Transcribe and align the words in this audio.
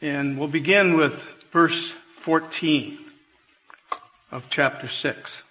and 0.00 0.38
we'll 0.38 0.48
begin 0.48 0.96
with 0.96 1.22
verse 1.50 1.90
14 1.90 2.98
of 4.30 4.48
chapter 4.50 4.86
6. 4.86 5.42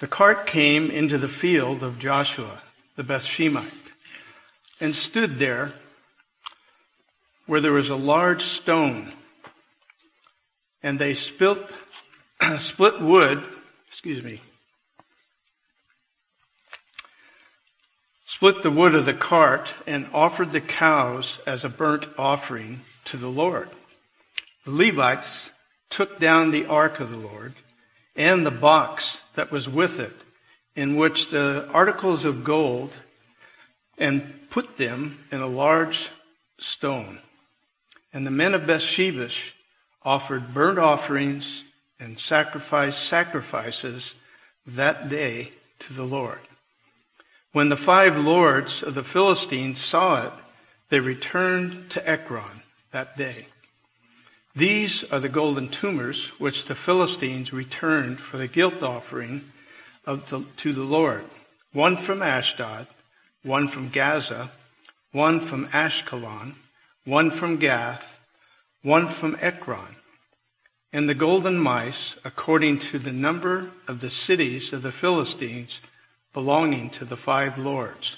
The 0.00 0.06
cart 0.06 0.46
came 0.46 0.90
into 0.90 1.18
the 1.18 1.28
field 1.28 1.82
of 1.82 1.98
Joshua 1.98 2.60
the 2.96 3.04
Bethshemite 3.04 3.92
and 4.80 4.92
stood 4.92 5.36
there 5.36 5.70
where 7.46 7.60
there 7.60 7.72
was 7.72 7.90
a 7.90 7.96
large 7.96 8.42
stone, 8.42 9.10
and 10.82 10.98
they 10.98 11.14
spilt, 11.14 11.76
split 12.58 13.00
wood, 13.00 13.42
excuse 13.86 14.22
me, 14.22 14.40
split 18.38 18.62
the 18.62 18.70
wood 18.70 18.94
of 18.94 19.04
the 19.04 19.12
cart, 19.12 19.74
and 19.84 20.06
offered 20.14 20.52
the 20.52 20.60
cows 20.60 21.42
as 21.44 21.64
a 21.64 21.68
burnt 21.68 22.06
offering 22.16 22.78
to 23.04 23.16
the 23.16 23.26
Lord. 23.26 23.68
The 24.64 24.70
Levites 24.70 25.50
took 25.90 26.20
down 26.20 26.52
the 26.52 26.66
ark 26.66 27.00
of 27.00 27.10
the 27.10 27.16
Lord 27.16 27.54
and 28.14 28.46
the 28.46 28.52
box 28.52 29.24
that 29.34 29.50
was 29.50 29.68
with 29.68 29.98
it, 29.98 30.12
in 30.76 30.94
which 30.94 31.30
the 31.30 31.68
articles 31.72 32.24
of 32.24 32.44
gold, 32.44 32.92
and 33.98 34.22
put 34.50 34.76
them 34.76 35.18
in 35.32 35.40
a 35.40 35.48
large 35.48 36.10
stone. 36.60 37.18
And 38.12 38.24
the 38.24 38.30
men 38.30 38.54
of 38.54 38.68
Bethshemesh 38.68 39.52
offered 40.04 40.54
burnt 40.54 40.78
offerings 40.78 41.64
and 41.98 42.16
sacrificed 42.16 43.02
sacrifices 43.02 44.14
that 44.64 45.08
day 45.08 45.50
to 45.80 45.92
the 45.92 46.04
Lord. 46.04 46.38
When 47.58 47.70
the 47.70 47.76
five 47.76 48.16
lords 48.16 48.84
of 48.84 48.94
the 48.94 49.02
Philistines 49.02 49.80
saw 49.80 50.28
it, 50.28 50.32
they 50.90 51.00
returned 51.00 51.90
to 51.90 52.08
Ekron 52.08 52.62
that 52.92 53.16
day. 53.16 53.46
These 54.54 55.02
are 55.10 55.18
the 55.18 55.28
golden 55.28 55.66
tumors 55.66 56.28
which 56.38 56.66
the 56.66 56.76
Philistines 56.76 57.52
returned 57.52 58.20
for 58.20 58.36
the 58.36 58.46
guilt 58.46 58.84
offering 58.84 59.42
the, 60.04 60.44
to 60.58 60.72
the 60.72 60.84
Lord 60.84 61.24
one 61.72 61.96
from 61.96 62.22
Ashdod, 62.22 62.86
one 63.42 63.66
from 63.66 63.88
Gaza, 63.88 64.52
one 65.10 65.40
from 65.40 65.66
Ashkelon, 65.70 66.54
one 67.04 67.28
from 67.28 67.56
Gath, 67.56 68.24
one 68.82 69.08
from 69.08 69.36
Ekron. 69.40 69.96
And 70.92 71.08
the 71.08 71.14
golden 71.14 71.58
mice, 71.58 72.14
according 72.24 72.78
to 72.90 73.00
the 73.00 73.12
number 73.12 73.70
of 73.88 74.00
the 74.00 74.10
cities 74.10 74.72
of 74.72 74.82
the 74.82 74.92
Philistines, 74.92 75.80
belonging 76.38 76.88
to 76.88 77.04
the 77.04 77.16
five 77.16 77.58
lords, 77.58 78.16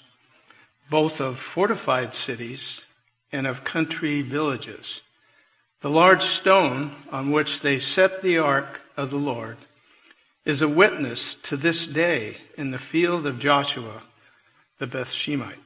both 0.91 1.23
of 1.23 1.39
fortified 1.39 2.13
cities 2.13 2.85
and 3.33 3.47
of 3.47 3.65
country 3.65 4.21
villages. 4.21 5.01
The 5.81 5.89
large 5.89 6.21
stone 6.21 6.91
on 7.11 7.31
which 7.31 7.63
they 7.63 7.79
set 7.79 8.21
the 8.21 8.37
ark 8.37 8.83
of 8.95 9.09
the 9.09 9.17
Lord 9.17 9.57
is 10.45 10.61
a 10.61 10.69
witness 10.69 11.35
to 11.37 11.57
this 11.57 11.87
day 11.87 12.37
in 12.59 12.73
the 12.73 12.79
field 12.79 13.27
of 13.27 13.39
Joshua 13.39 14.03
the 14.77 14.87
Bethshemite. 14.87 15.57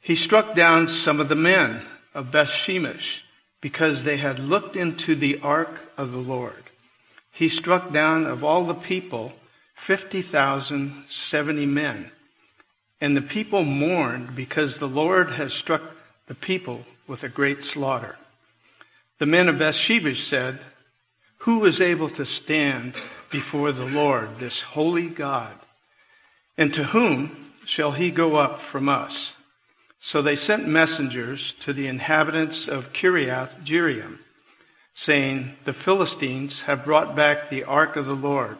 He 0.00 0.14
struck 0.14 0.54
down 0.54 0.88
some 0.88 1.20
of 1.20 1.28
the 1.28 1.34
men 1.34 1.82
of 2.14 2.30
Bethshemesh 2.32 3.24
because 3.60 4.04
they 4.04 4.16
had 4.16 4.38
looked 4.38 4.74
into 4.74 5.14
the 5.14 5.38
ark 5.42 5.92
of 5.98 6.12
the 6.12 6.24
Lord. 6.34 6.70
He 7.30 7.50
struck 7.50 7.92
down 7.92 8.24
of 8.24 8.42
all 8.42 8.64
the 8.64 8.72
people 8.72 9.34
50,070 9.84 11.66
men. 11.66 12.10
And 13.02 13.14
the 13.14 13.20
people 13.20 13.64
mourned 13.64 14.34
because 14.34 14.78
the 14.78 14.88
Lord 14.88 15.32
has 15.32 15.52
struck 15.52 15.82
the 16.26 16.34
people 16.34 16.86
with 17.06 17.22
a 17.22 17.28
great 17.28 17.62
slaughter. 17.62 18.16
The 19.18 19.26
men 19.26 19.46
of 19.46 19.56
Bethshemesh 19.56 20.22
said, 20.22 20.58
Who 21.40 21.66
is 21.66 21.82
able 21.82 22.08
to 22.10 22.24
stand 22.24 22.94
before 23.28 23.72
the 23.72 23.84
Lord, 23.84 24.38
this 24.38 24.62
holy 24.62 25.10
God? 25.10 25.52
And 26.56 26.72
to 26.72 26.84
whom 26.84 27.52
shall 27.66 27.92
he 27.92 28.10
go 28.10 28.36
up 28.36 28.62
from 28.62 28.88
us? 28.88 29.36
So 30.00 30.22
they 30.22 30.34
sent 30.36 30.66
messengers 30.66 31.52
to 31.60 31.74
the 31.74 31.88
inhabitants 31.88 32.68
of 32.68 32.94
Kiriath 32.94 33.62
Jearim, 33.64 34.20
saying, 34.94 35.58
The 35.66 35.74
Philistines 35.74 36.62
have 36.62 36.86
brought 36.86 37.14
back 37.14 37.50
the 37.50 37.64
ark 37.64 37.96
of 37.96 38.06
the 38.06 38.16
Lord 38.16 38.56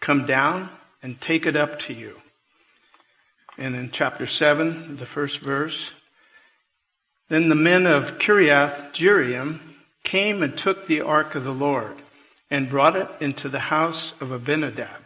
Come 0.00 0.26
down 0.26 0.68
and 1.02 1.20
take 1.20 1.46
it 1.46 1.56
up 1.56 1.78
to 1.80 1.92
you. 1.92 2.20
And 3.56 3.74
in 3.74 3.90
chapter 3.90 4.26
7, 4.26 4.96
the 4.96 5.06
first 5.06 5.40
verse, 5.40 5.92
then 7.28 7.48
the 7.48 7.54
men 7.54 7.86
of 7.86 8.18
Kiriath 8.18 8.92
Jearim 8.92 9.60
came 10.04 10.42
and 10.42 10.56
took 10.56 10.86
the 10.86 11.00
ark 11.00 11.34
of 11.34 11.44
the 11.44 11.52
Lord 11.52 11.96
and 12.50 12.70
brought 12.70 12.96
it 12.96 13.08
into 13.20 13.48
the 13.48 13.58
house 13.58 14.18
of 14.20 14.32
Abinadab 14.32 15.02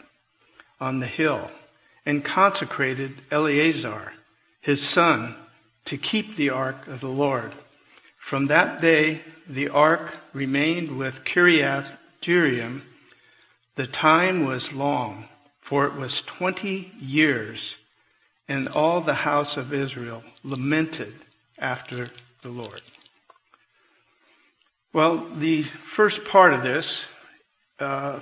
on 0.80 1.00
the 1.00 1.06
hill 1.06 1.50
and 2.04 2.24
consecrated 2.24 3.12
Eleazar, 3.30 4.12
his 4.60 4.86
son, 4.86 5.34
to 5.86 5.96
keep 5.96 6.36
the 6.36 6.50
ark 6.50 6.86
of 6.86 7.00
the 7.00 7.08
Lord. 7.08 7.52
From 8.18 8.46
that 8.46 8.80
day, 8.80 9.20
the 9.48 9.68
ark 9.68 10.16
remained 10.32 10.96
with 10.96 11.24
Kiriath 11.24 11.96
Jearim 12.20 12.82
the 13.74 13.86
time 13.86 14.46
was 14.46 14.74
long, 14.74 15.28
for 15.60 15.86
it 15.86 15.94
was 15.94 16.20
20 16.22 16.92
years, 17.00 17.78
and 18.48 18.68
all 18.68 19.00
the 19.00 19.14
house 19.14 19.56
of 19.56 19.72
Israel 19.72 20.22
lamented 20.44 21.14
after 21.58 22.08
the 22.42 22.50
Lord. 22.50 22.82
Well, 24.92 25.18
the 25.36 25.62
first 25.62 26.26
part 26.26 26.52
of 26.52 26.62
this 26.62 27.08
uh, 27.78 28.20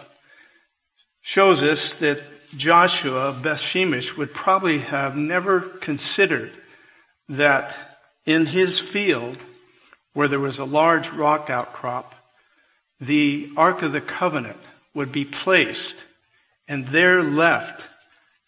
shows 1.20 1.64
us 1.64 1.94
that 1.94 2.22
Joshua 2.56 3.28
of 3.28 3.42
Bethshemesh 3.42 4.16
would 4.16 4.32
probably 4.32 4.78
have 4.78 5.16
never 5.16 5.60
considered 5.60 6.52
that 7.28 7.76
in 8.24 8.46
his 8.46 8.78
field, 8.78 9.38
where 10.12 10.28
there 10.28 10.40
was 10.40 10.58
a 10.58 10.64
large 10.64 11.10
rock 11.10 11.50
outcrop, 11.50 12.14
the 13.00 13.50
Ark 13.56 13.82
of 13.82 13.92
the 13.92 14.00
Covenant 14.00 14.58
would 14.94 15.12
be 15.12 15.24
placed 15.24 16.04
and 16.68 16.86
there 16.86 17.22
left 17.22 17.86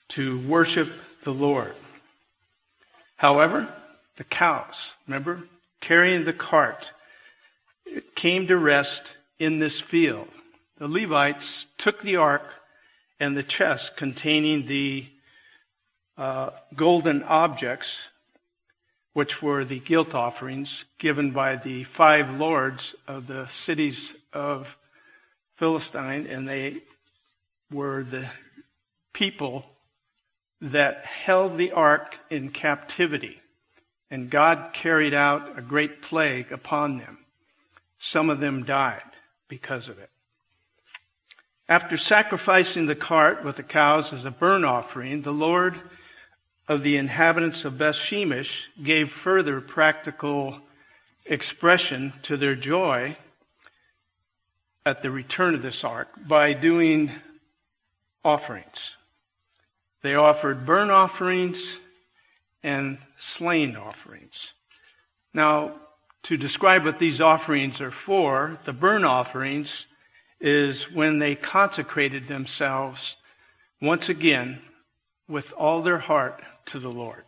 to 0.09 0.39
worship 0.49 0.89
the 1.23 1.33
Lord. 1.33 1.75
However, 3.17 3.69
the 4.17 4.25
cows, 4.25 4.95
remember, 5.07 5.45
carrying 5.81 6.25
the 6.25 6.33
cart, 6.33 6.93
came 8.15 8.47
to 8.47 8.57
rest 8.57 9.17
in 9.39 9.59
this 9.59 9.81
field. 9.81 10.29
The 10.79 10.89
Levites 10.89 11.67
took 11.79 12.01
the 12.01 12.17
ark 12.17 12.55
and 13.19 13.37
the 13.37 13.43
chest 13.43 13.97
containing 13.97 14.67
the 14.67 15.07
uh, 16.17 16.51
golden 16.75 17.23
objects, 17.25 18.09
which 19.13 19.43
were 19.43 19.65
the 19.65 19.81
guilt 19.81 20.15
offerings 20.15 20.85
given 20.99 21.31
by 21.31 21.57
the 21.57 21.85
five 21.85 22.39
lords 22.39 22.95
of 23.07 23.27
the 23.27 23.47
cities 23.47 24.15
of 24.33 24.77
Philistine, 25.63 26.27
and 26.27 26.49
they 26.49 26.75
were 27.71 28.03
the 28.03 28.27
people 29.13 29.65
that 30.61 31.07
held 31.07 31.57
the 31.57 31.71
ark 31.71 32.19
in 32.31 32.49
captivity. 32.49 33.41
And 34.11 34.29
God 34.29 34.73
carried 34.73 35.15
out 35.15 35.57
a 35.57 35.63
great 35.63 36.03
plague 36.03 36.51
upon 36.51 36.99
them. 36.99 37.19
Some 37.97 38.29
of 38.29 38.41
them 38.41 38.65
died 38.65 39.05
because 39.47 39.89
of 39.89 40.01
it. 40.01 40.11
After 41.69 41.97
sacrificing 41.97 42.87
the 42.87 42.97
cart 42.97 43.45
with 43.45 43.55
the 43.55 43.63
cows 43.63 44.13
as 44.13 44.25
a 44.25 44.33
burnt 44.33 44.65
offering, 44.65 45.23
the 45.23 45.31
Lord 45.31 45.77
of 46.67 46.83
the 46.83 46.97
inhabitants 46.97 47.65
of 47.65 47.75
Bethshemesh 47.75 48.67
gave 48.83 49.13
further 49.13 49.61
practical 49.61 50.59
expression 51.25 52.15
to 52.23 52.37
their 52.37 52.57
joy 52.57 53.17
at 54.85 55.03
the 55.03 55.11
return 55.11 55.55
of 55.55 55.63
this 55.63 55.85
ark 55.85 56.09
by 56.27 56.53
doing 56.53 57.11
offerings. 58.25 58.97
They 60.03 60.15
offered 60.15 60.67
burnt 60.67 60.91
offerings 60.91 61.79
and 62.63 62.99
slain 63.17 63.77
offerings. 63.77 64.53
Now, 65.33 65.73
to 66.25 66.37
describe 66.37 66.85
what 66.85 66.99
these 66.99 67.21
offerings 67.21 67.81
are 67.81 67.91
for, 67.91 68.59
the 68.65 68.73
burnt 68.73 69.05
offerings 69.05 69.87
is 70.41 70.91
when 70.91 71.19
they 71.19 71.35
consecrated 71.35 72.27
themselves 72.27 73.17
once 73.81 74.09
again 74.09 74.61
with 75.29 75.53
all 75.57 75.83
their 75.83 75.99
heart 75.99 76.43
to 76.67 76.79
the 76.79 76.91
Lord. 76.91 77.25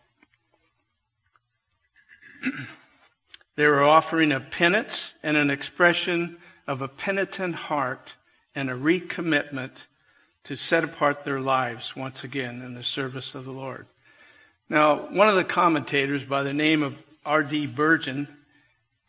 they 3.55 3.65
were 3.65 3.83
offering 3.83 4.31
a 4.31 4.39
penance 4.39 5.13
and 5.23 5.35
an 5.37 5.49
expression 5.49 6.37
of 6.67 6.81
a 6.81 6.87
penitent 6.87 7.55
heart 7.55 8.13
and 8.55 8.69
a 8.69 8.73
recommitment 8.73 9.85
to 10.45 10.55
set 10.55 10.83
apart 10.83 11.25
their 11.25 11.39
lives 11.39 11.95
once 11.95 12.23
again 12.23 12.61
in 12.61 12.75
the 12.75 12.83
service 12.83 13.35
of 13.35 13.45
the 13.45 13.51
Lord. 13.51 13.87
Now, 14.69 14.95
one 14.95 15.27
of 15.27 15.35
the 15.35 15.43
commentators 15.43 16.23
by 16.23 16.43
the 16.43 16.53
name 16.53 16.81
of 16.81 17.01
R.D. 17.25 17.67
Bergen 17.67 18.27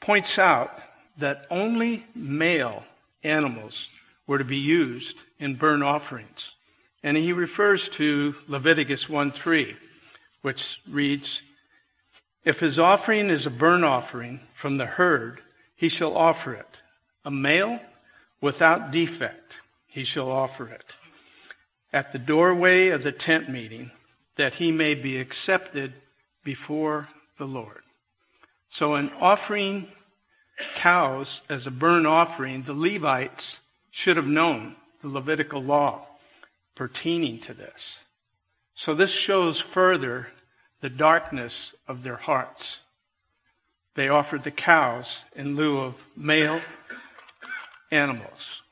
points 0.01 0.39
out 0.39 0.79
that 1.19 1.47
only 1.51 2.05
male 2.15 2.85
animals 3.23 3.91
were 4.27 4.39
to 4.39 4.45
be 4.45 4.59
used 4.59 5.19
in 5.39 5.55
burnt 5.55 5.83
offerings. 5.83 6.55
And 7.03 7.17
he 7.17 7.33
refers 7.33 7.89
to 7.91 8.35
Leviticus 8.49 9.09
1 9.09 9.31
3, 9.31 9.77
which 10.43 10.81
reads, 10.91 11.43
If 12.45 12.61
his 12.61 12.79
offering 12.79 13.31
is 13.31 13.47
a 13.47 13.51
burnt 13.51 13.85
offering 13.85 14.41
from 14.55 14.79
the 14.79 14.87
herd, 14.87 15.41
he 15.75 15.89
shall 15.89 16.17
offer 16.17 16.55
it. 16.55 16.83
A 17.27 17.31
male 17.31 17.81
without 18.41 18.93
defect, 18.93 19.57
he 19.89 20.05
shall 20.05 20.31
offer 20.31 20.69
it. 20.69 20.95
At 21.93 22.13
the 22.13 22.21
doorway 22.21 22.91
of 22.91 23.03
the 23.03 23.11
tent 23.11 23.49
meeting, 23.49 23.91
that 24.37 24.55
he 24.55 24.71
may 24.71 24.95
be 24.95 25.19
accepted 25.19 25.93
before 26.45 27.09
the 27.37 27.47
Lord. 27.47 27.83
So, 28.69 28.95
in 28.95 29.11
offering 29.21 29.89
cows 30.77 31.43
as 31.49 31.67
a 31.67 31.73
burnt 31.73 32.07
offering, 32.07 32.63
the 32.63 32.75
Levites 32.75 33.59
should 33.91 34.17
have 34.17 34.29
known 34.29 34.77
the 35.03 35.09
Levitical 35.09 35.61
law 35.61 36.07
pertaining 36.77 37.41
to 37.41 37.55
this. 37.55 38.05
So, 38.77 38.95
this 38.95 39.11
shows 39.11 39.59
further 39.59 40.29
the 40.81 40.91
darkness 40.91 41.75
of 41.89 42.05
their 42.05 42.17
hearts. 42.17 42.83
They 43.95 44.09
offered 44.09 44.45
the 44.45 44.53
cows 44.53 45.25
in 45.35 45.57
lieu 45.57 45.81
of 45.81 46.01
male 46.17 46.61
animals. 47.91 48.63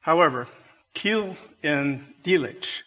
However, 0.00 0.48
Keil 0.94 1.36
and 1.62 2.14
Delitzsch, 2.22 2.82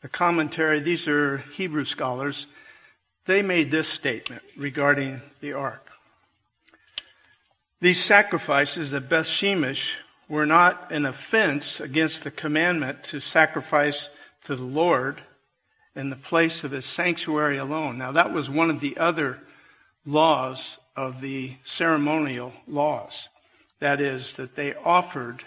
the 0.00 0.08
commentary, 0.08 0.80
these 0.80 1.06
are 1.08 1.38
Hebrew 1.38 1.84
scholars, 1.84 2.46
they 3.26 3.42
made 3.42 3.70
this 3.70 3.88
statement 3.88 4.42
regarding 4.56 5.20
the 5.40 5.52
ark. 5.52 5.86
These 7.80 8.02
sacrifices 8.02 8.94
at 8.94 9.08
Beth 9.08 9.26
Shemesh 9.26 9.96
were 10.28 10.46
not 10.46 10.92
an 10.92 11.04
offense 11.04 11.80
against 11.80 12.24
the 12.24 12.30
commandment 12.30 13.04
to 13.04 13.20
sacrifice 13.20 14.08
to 14.44 14.56
the 14.56 14.64
Lord 14.64 15.20
in 15.94 16.10
the 16.10 16.16
place 16.16 16.64
of 16.64 16.70
his 16.70 16.84
sanctuary 16.86 17.58
alone. 17.58 17.98
Now, 17.98 18.12
that 18.12 18.32
was 18.32 18.48
one 18.48 18.70
of 18.70 18.80
the 18.80 18.96
other 18.96 19.40
laws 20.06 20.78
of 20.96 21.20
the 21.20 21.52
ceremonial 21.64 22.52
laws. 22.66 23.28
That 23.80 24.00
is, 24.00 24.36
that 24.36 24.56
they 24.56 24.74
offered 24.74 25.44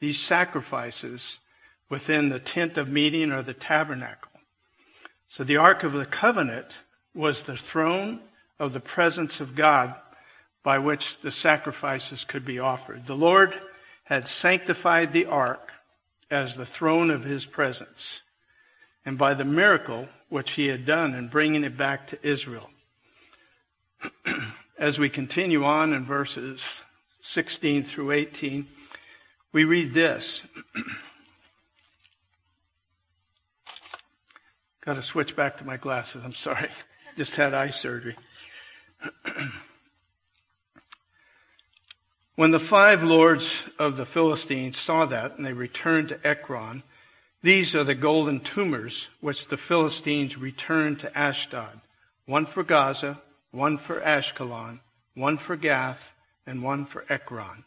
these 0.00 0.18
sacrifices 0.18 1.40
within 1.88 2.28
the 2.28 2.38
tent 2.38 2.76
of 2.76 2.88
meeting 2.88 3.32
or 3.32 3.42
the 3.42 3.54
tabernacle. 3.54 4.32
So 5.28 5.44
the 5.44 5.56
Ark 5.56 5.84
of 5.84 5.92
the 5.92 6.06
Covenant 6.06 6.80
was 7.14 7.42
the 7.42 7.56
throne 7.56 8.20
of 8.58 8.72
the 8.72 8.80
presence 8.80 9.40
of 9.40 9.54
God 9.54 9.94
by 10.62 10.78
which 10.78 11.18
the 11.18 11.30
sacrifices 11.30 12.24
could 12.24 12.44
be 12.44 12.58
offered. 12.58 13.06
The 13.06 13.16
Lord 13.16 13.54
had 14.04 14.26
sanctified 14.26 15.12
the 15.12 15.26
ark 15.26 15.72
as 16.30 16.56
the 16.56 16.66
throne 16.66 17.10
of 17.10 17.24
his 17.24 17.44
presence, 17.44 18.22
and 19.04 19.16
by 19.16 19.34
the 19.34 19.44
miracle 19.44 20.08
which 20.28 20.52
he 20.52 20.66
had 20.66 20.84
done 20.84 21.14
in 21.14 21.28
bringing 21.28 21.62
it 21.62 21.76
back 21.76 22.08
to 22.08 22.18
Israel. 22.26 22.68
as 24.78 24.98
we 24.98 25.08
continue 25.08 25.64
on 25.64 25.92
in 25.92 26.04
verses 26.04 26.82
16 27.22 27.82
through 27.84 28.10
18, 28.12 28.66
we 29.52 29.64
read 29.64 29.92
this. 29.92 30.42
Got 34.84 34.94
to 34.94 35.02
switch 35.02 35.34
back 35.34 35.56
to 35.58 35.64
my 35.64 35.76
glasses. 35.76 36.22
I'm 36.24 36.34
sorry. 36.34 36.68
Just 37.16 37.36
had 37.36 37.54
eye 37.54 37.70
surgery. 37.70 38.16
when 42.36 42.50
the 42.50 42.60
five 42.60 43.02
lords 43.02 43.68
of 43.78 43.96
the 43.96 44.06
Philistines 44.06 44.76
saw 44.76 45.06
that 45.06 45.36
and 45.36 45.46
they 45.46 45.54
returned 45.54 46.10
to 46.10 46.26
Ekron, 46.26 46.82
these 47.42 47.74
are 47.74 47.84
the 47.84 47.94
golden 47.94 48.40
tumors 48.40 49.08
which 49.20 49.48
the 49.48 49.56
Philistines 49.56 50.36
returned 50.36 51.00
to 51.00 51.18
Ashdod 51.18 51.80
one 52.26 52.44
for 52.44 52.62
Gaza, 52.64 53.18
one 53.50 53.78
for 53.78 54.00
Ashkelon, 54.00 54.80
one 55.14 55.36
for 55.36 55.56
Gath, 55.56 56.14
and 56.46 56.62
one 56.62 56.84
for 56.84 57.04
Ekron. 57.08 57.64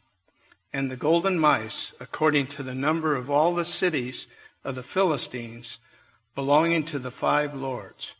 And 0.72 0.90
the 0.90 0.96
golden 0.96 1.40
mice, 1.40 1.94
according 2.00 2.48
to 2.48 2.64
the 2.64 2.76
number 2.76 3.16
of 3.16 3.30
all 3.30 3.56
the 3.56 3.66
cities 3.66 4.28
of 4.64 4.76
the 4.76 4.84
Philistines 4.84 5.80
belonging 6.36 6.84
to 6.86 7.00
the 7.00 7.12
five 7.12 7.56
lords, 7.56 8.16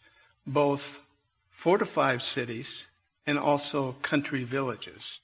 both 0.46 1.04
fortified 1.52 2.22
cities, 2.22 2.88
and 3.28 3.38
also 3.38 3.92
country 4.02 4.44
villages. 4.44 5.20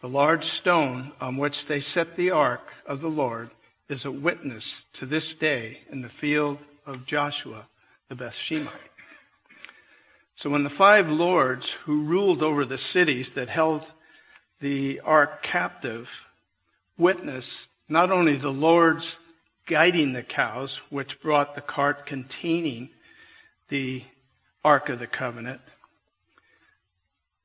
The 0.00 0.08
large 0.08 0.44
stone 0.44 1.12
on 1.20 1.36
which 1.36 1.66
they 1.66 1.80
set 1.80 2.16
the 2.16 2.30
ark 2.30 2.72
of 2.84 3.00
the 3.00 3.08
Lord 3.08 3.50
is 3.88 4.04
a 4.04 4.10
witness 4.10 4.84
to 4.94 5.06
this 5.06 5.32
day 5.32 5.80
in 5.90 6.02
the 6.02 6.08
field 6.08 6.58
of 6.84 7.06
Joshua 7.06 7.66
the 8.08 8.24
Bethshemite. 8.24 8.91
So 10.34 10.50
when 10.50 10.64
the 10.64 10.70
five 10.70 11.10
lords 11.10 11.72
who 11.72 12.04
ruled 12.04 12.42
over 12.42 12.64
the 12.64 12.78
cities 12.78 13.32
that 13.32 13.48
held 13.48 13.90
the 14.60 15.00
ark 15.00 15.42
captive 15.42 16.26
witnessed 16.96 17.68
not 17.88 18.10
only 18.10 18.36
the 18.36 18.52
Lord's 18.52 19.18
guiding 19.66 20.12
the 20.12 20.22
cows, 20.22 20.78
which 20.90 21.20
brought 21.20 21.54
the 21.54 21.60
cart 21.60 22.06
containing 22.06 22.90
the 23.68 24.02
Ark 24.64 24.88
of 24.88 24.98
the 24.98 25.06
Covenant, 25.06 25.60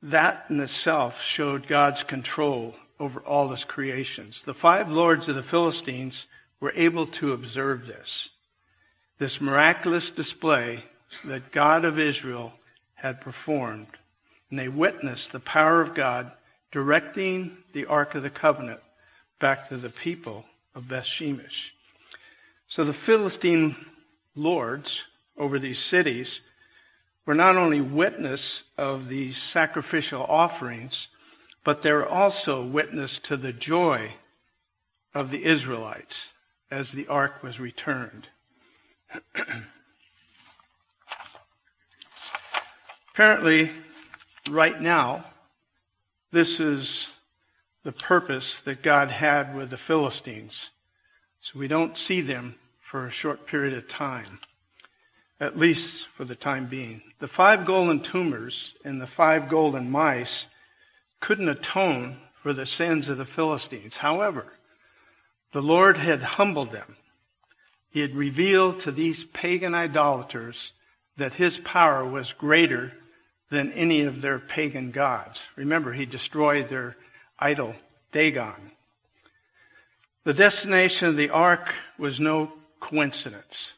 that 0.01 0.45
in 0.49 0.59
itself 0.59 1.21
showed 1.21 1.67
God's 1.67 2.03
control 2.03 2.75
over 2.99 3.19
all 3.21 3.49
his 3.49 3.63
creations. 3.63 4.43
The 4.43 4.53
five 4.53 4.91
lords 4.91 5.27
of 5.27 5.35
the 5.35 5.43
Philistines 5.43 6.27
were 6.59 6.73
able 6.75 7.05
to 7.07 7.33
observe 7.33 7.87
this, 7.87 8.29
this 9.19 9.41
miraculous 9.41 10.09
display 10.09 10.83
that 11.25 11.51
God 11.51 11.85
of 11.85 11.99
Israel 11.99 12.53
had 12.97 13.21
performed. 13.21 13.87
And 14.49 14.59
they 14.59 14.67
witnessed 14.67 15.31
the 15.31 15.39
power 15.39 15.81
of 15.81 15.93
God 15.95 16.31
directing 16.71 17.57
the 17.73 17.85
Ark 17.85 18.15
of 18.15 18.23
the 18.23 18.29
Covenant 18.29 18.79
back 19.39 19.69
to 19.69 19.77
the 19.77 19.89
people 19.89 20.45
of 20.75 20.89
Beth 20.89 21.05
Shemesh. 21.05 21.71
So 22.67 22.83
the 22.83 22.93
Philistine 22.93 23.75
lords 24.35 25.07
over 25.37 25.59
these 25.59 25.79
cities 25.79 26.41
were 27.25 27.35
not 27.35 27.55
only 27.55 27.81
witness 27.81 28.63
of 28.77 29.09
these 29.09 29.37
sacrificial 29.37 30.23
offerings, 30.23 31.09
but 31.63 31.81
they're 31.81 32.07
also 32.07 32.65
witness 32.65 33.19
to 33.19 33.37
the 33.37 33.53
joy 33.53 34.13
of 35.13 35.31
the 35.31 35.43
Israelites 35.45 36.31
as 36.71 36.91
the 36.91 37.07
ark 37.07 37.43
was 37.43 37.59
returned. 37.59 38.27
Apparently, 43.17 43.71
right 44.51 44.79
now, 44.79 45.25
this 46.31 46.59
is 46.59 47.11
the 47.81 47.91
purpose 47.91 48.61
that 48.61 48.83
God 48.83 49.07
had 49.07 49.55
with 49.55 49.71
the 49.71 49.75
Philistines. 49.75 50.69
So 51.41 51.57
we 51.57 51.67
don't 51.67 51.97
see 51.97 52.21
them 52.21 52.57
for 52.79 53.07
a 53.07 53.09
short 53.09 53.47
period 53.47 53.73
of 53.73 53.87
time 53.87 54.37
at 55.39 55.57
least 55.57 56.09
for 56.09 56.25
the 56.25 56.35
time 56.35 56.67
being. 56.67 57.01
The 57.17 57.27
five 57.27 57.65
golden 57.65 58.01
tumors 58.01 58.75
and 58.85 59.01
the 59.01 59.07
five 59.07 59.49
golden 59.49 59.89
mice 59.89 60.47
couldn't 61.19 61.49
atone 61.49 62.17
for 62.43 62.53
the 62.53 62.67
sins 62.67 63.09
of 63.09 63.17
the 63.17 63.25
Philistines. 63.25 63.97
However, 63.97 64.45
the 65.53 65.63
Lord 65.63 65.97
had 65.97 66.21
humbled 66.21 66.69
them. 66.69 66.97
He 67.89 68.01
had 68.01 68.13
revealed 68.13 68.79
to 68.81 68.91
these 68.91 69.23
pagan 69.23 69.73
idolaters 69.73 70.73
that 71.17 71.33
his 71.33 71.57
power 71.57 72.05
was 72.05 72.31
greater 72.31 72.93
than 73.49 73.71
any 73.73 74.01
of 74.01 74.21
their 74.21 74.39
pagan 74.39 74.91
gods. 74.91 75.47
Remember, 75.55 75.93
he 75.93 76.05
destroyed 76.05 76.69
their 76.69 76.97
idol, 77.39 77.75
Dagon. 78.11 78.71
The 80.23 80.33
destination 80.33 81.07
of 81.07 81.15
the 81.15 81.29
ark 81.29 81.73
was 81.97 82.19
no 82.19 82.51
coincidence. 82.79 83.75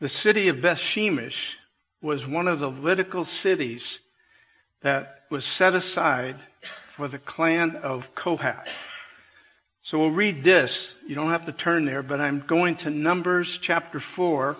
The 0.00 0.08
city 0.08 0.48
of 0.48 0.58
Bethshemesh 0.58 1.56
was 2.00 2.26
one 2.26 2.46
of 2.46 2.60
the 2.60 2.68
Levitical 2.68 3.24
cities 3.24 4.00
that 4.82 5.24
was 5.30 5.44
set 5.44 5.74
aside 5.74 6.36
for 6.86 7.08
the 7.08 7.18
clan 7.18 7.74
of 7.76 8.14
Kohath. 8.14 8.84
So 9.82 9.98
we'll 9.98 10.10
read 10.10 10.42
this. 10.42 10.94
You 11.06 11.16
don't 11.16 11.30
have 11.30 11.46
to 11.46 11.52
turn 11.52 11.84
there, 11.84 12.02
but 12.02 12.20
I'm 12.20 12.40
going 12.40 12.76
to 12.76 12.90
Numbers 12.90 13.58
chapter 13.58 13.98
4, 13.98 14.56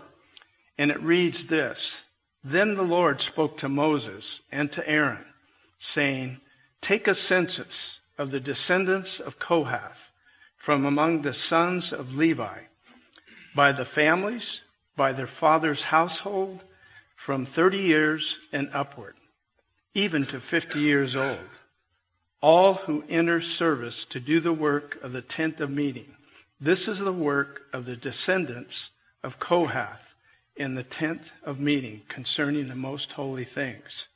and 0.78 0.90
it 0.90 1.00
reads 1.00 1.46
this. 1.46 2.02
Then 2.44 2.74
the 2.74 2.82
Lord 2.82 3.20
spoke 3.20 3.58
to 3.58 3.68
Moses 3.68 4.40
and 4.52 4.70
to 4.72 4.88
Aaron, 4.88 5.24
saying, 5.78 6.40
Take 6.80 7.08
a 7.08 7.14
census 7.14 8.00
of 8.16 8.30
the 8.30 8.40
descendants 8.40 9.20
of 9.20 9.38
Kohath 9.38 10.12
from 10.56 10.84
among 10.84 11.22
the 11.22 11.32
sons 11.32 11.92
of 11.92 12.16
Levi, 12.16 12.60
by 13.54 13.72
the 13.72 13.84
families, 13.84 14.62
by 14.96 15.12
their 15.12 15.26
father's 15.26 15.84
household, 15.84 16.62
from 17.16 17.44
30 17.44 17.78
years 17.78 18.38
and 18.52 18.68
upward, 18.72 19.14
even 19.94 20.24
to 20.26 20.38
50 20.38 20.78
years 20.78 21.16
old, 21.16 21.48
all 22.40 22.74
who 22.74 23.04
enter 23.08 23.40
service 23.40 24.04
to 24.04 24.20
do 24.20 24.38
the 24.40 24.52
work 24.52 25.02
of 25.02 25.12
the 25.12 25.22
tent 25.22 25.60
of 25.60 25.70
meeting. 25.70 26.14
This 26.60 26.86
is 26.86 26.98
the 27.00 27.12
work 27.12 27.62
of 27.72 27.86
the 27.86 27.96
descendants 27.96 28.90
of 29.22 29.40
Kohath 29.40 30.07
in 30.58 30.74
the 30.74 30.82
tent 30.82 31.32
of 31.44 31.60
meeting 31.60 32.02
concerning 32.08 32.68
the 32.68 32.74
most 32.74 33.12
holy 33.12 33.44
things. 33.44 34.08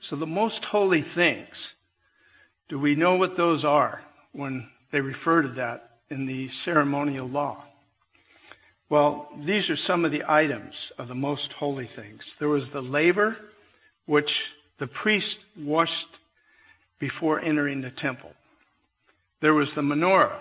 So, 0.00 0.16
the 0.16 0.26
most 0.26 0.64
holy 0.64 1.02
things, 1.02 1.76
do 2.68 2.78
we 2.78 2.94
know 2.94 3.16
what 3.16 3.36
those 3.36 3.64
are 3.64 4.02
when 4.32 4.68
they 4.90 5.00
refer 5.00 5.42
to 5.42 5.48
that 5.48 5.98
in 6.08 6.26
the 6.26 6.48
ceremonial 6.48 7.28
law? 7.28 7.64
Well, 8.88 9.28
these 9.36 9.70
are 9.70 9.76
some 9.76 10.04
of 10.04 10.10
the 10.10 10.24
items 10.26 10.90
of 10.98 11.08
the 11.08 11.14
most 11.14 11.54
holy 11.54 11.86
things. 11.86 12.36
There 12.36 12.48
was 12.48 12.70
the 12.70 12.82
laver, 12.82 13.36
which 14.06 14.54
the 14.78 14.86
priest 14.86 15.44
washed 15.56 16.18
before 16.98 17.40
entering 17.40 17.82
the 17.82 17.90
temple. 17.90 18.32
There 19.40 19.54
was 19.54 19.74
the 19.74 19.82
menorah. 19.82 20.40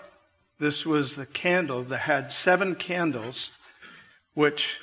This 0.60 0.86
was 0.86 1.16
the 1.16 1.26
candle 1.26 1.84
that 1.84 2.00
had 2.00 2.32
seven 2.32 2.76
candles, 2.76 3.52
which 4.34 4.80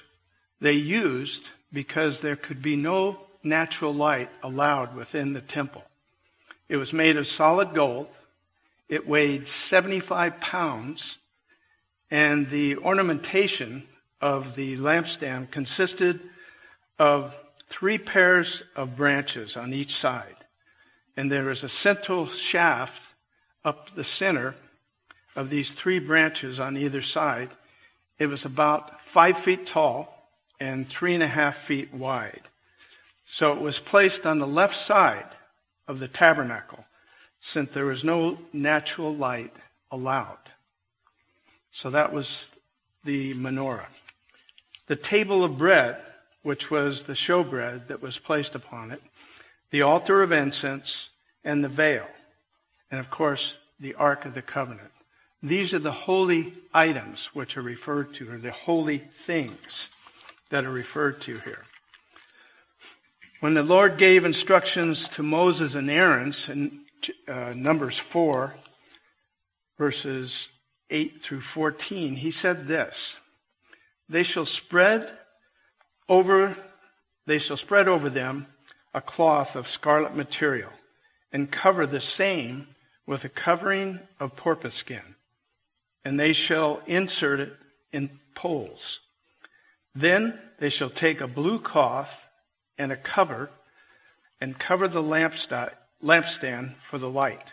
they 0.61 0.75
used 0.75 1.51
because 1.73 2.21
there 2.21 2.37
could 2.37 2.63
be 2.63 2.77
no 2.77 3.19
natural 3.43 3.95
light 3.95 4.29
allowed 4.43 4.95
within 4.95 5.33
the 5.33 5.41
temple. 5.41 5.85
It 6.69 6.77
was 6.77 6.93
made 6.93 7.17
of 7.17 7.27
solid 7.27 7.75
gold. 7.75 8.09
It 8.89 9.07
weighed 9.07 9.47
75 9.47 10.41
pounds 10.41 11.19
and 12.11 12.49
the 12.49 12.77
ornamentation 12.79 13.85
of 14.21 14.55
the 14.57 14.77
lampstand 14.77 15.51
consisted 15.51 16.21
of 16.99 17.35
three 17.67 17.99
pairs 17.99 18.63
of 18.77 18.97
branches 18.97 19.57
on 19.57 19.73
each 19.73 19.95
side. 19.95 20.35
And 21.17 21.31
there 21.31 21.51
is 21.51 21.65
a 21.65 21.69
central 21.69 22.27
shaft 22.27 23.03
up 23.65 23.91
the 23.91 24.05
center 24.05 24.55
of 25.37 25.51
these 25.51 25.73
three 25.73 25.99
branches 25.99 26.59
on 26.59 26.77
either 26.77 27.03
side. 27.03 27.51
It 28.19 28.27
was 28.27 28.45
about 28.45 29.01
five 29.03 29.39
feet 29.39 29.67
tall 29.67 30.20
and 30.61 30.87
three 30.87 31.15
and 31.15 31.23
a 31.23 31.29
half 31.29 31.57
feet 31.57 31.93
wide. 31.93 32.43
So 33.27 33.53
it 33.53 33.61
was 33.61 33.79
placed 33.79 34.27
on 34.27 34.39
the 34.39 34.47
left 34.47 34.77
side 34.77 35.27
of 35.89 35.99
the 35.99 36.09
tabernacle 36.09 36.85
since 37.41 37.71
there 37.71 37.87
was 37.87 38.05
no 38.05 38.39
natural 38.53 39.15
light 39.15 39.55
allowed. 39.91 40.37
So 41.71 41.91
that 41.91 42.13
was 42.13 42.53
the 43.05 43.35
menorah. 43.35 43.87
The 44.89 44.97
table 44.97 45.43
of 45.43 45.57
bread, 45.57 45.97
which 46.43 46.71
was 46.71 47.05
the 47.05 47.15
showbread 47.15 47.87
that 47.87 48.03
was 48.03 48.19
placed 48.19 48.55
upon 48.55 48.91
it, 48.91 49.01
the 49.71 49.83
altar 49.83 50.23
of 50.23 50.33
incense, 50.33 51.11
and 51.45 51.65
the 51.65 51.69
veil. 51.69 52.07
And 52.91 53.01
of 53.01 53.09
course, 53.09 53.57
the 53.79 53.95
Ark 53.95 54.27
of 54.27 54.35
the 54.35 54.43
Covenant. 54.43 54.91
These 55.43 55.73
are 55.73 55.79
the 55.79 55.93
holy 55.93 56.53
items 56.75 57.27
which 57.29 57.57
are 57.57 57.63
referred 57.63 58.13
to, 58.15 58.31
or 58.33 58.37
the 58.37 58.51
holy 58.51 58.99
things 58.99 59.89
that 60.51 60.65
are 60.65 60.71
referred 60.71 61.21
to 61.23 61.39
here. 61.39 61.65
When 63.41 63.55
the 63.55 63.63
Lord 63.63 63.97
gave 63.97 64.25
instructions 64.25 65.09
to 65.11 65.23
Moses 65.23 65.75
and 65.75 65.91
Aaron 65.91 66.33
in 66.49 66.81
uh, 67.27 67.55
Numbers 67.57 67.99
4, 67.99 68.55
verses 69.79 70.51
8 70.91 71.23
through 71.23 71.41
14, 71.41 72.17
he 72.17 72.31
said 72.31 72.67
this 72.67 73.19
They 74.09 74.23
shall 74.23 74.45
spread 74.45 75.11
over 76.09 76.57
they 77.27 77.39
shall 77.39 77.57
spread 77.57 77.87
over 77.87 78.11
them 78.11 78.49
a 78.93 79.01
cloth 79.01 79.55
of 79.55 79.69
scarlet 79.69 80.17
material, 80.17 80.73
and 81.33 81.49
cover 81.49 81.87
the 81.87 82.01
same 82.01 82.67
with 83.07 83.25
a 83.25 83.29
covering 83.29 84.01
of 84.19 84.35
porpoise 84.35 84.75
skin, 84.75 85.15
and 86.05 86.19
they 86.19 86.33
shall 86.33 86.83
insert 86.87 87.39
it 87.39 87.53
in 87.93 88.11
poles. 88.35 88.99
Then 89.95 90.39
they 90.59 90.69
shall 90.69 90.91
take 90.91 91.21
a 91.21 91.27
blue 91.27 91.59
cloth 91.59 92.29
and 92.79 92.93
a 92.93 92.97
cover, 92.97 93.51
and 94.41 94.59
cover 94.59 94.89
the 94.89 95.03
lampstand 95.03 96.75
for 96.77 96.99
the 96.99 97.11
light 97.11 97.53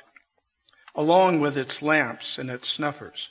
along 0.97 1.39
with 1.39 1.57
its 1.57 1.83
lamps 1.83 2.39
and 2.39 2.49
its 2.49 2.67
snuffers, 2.67 3.29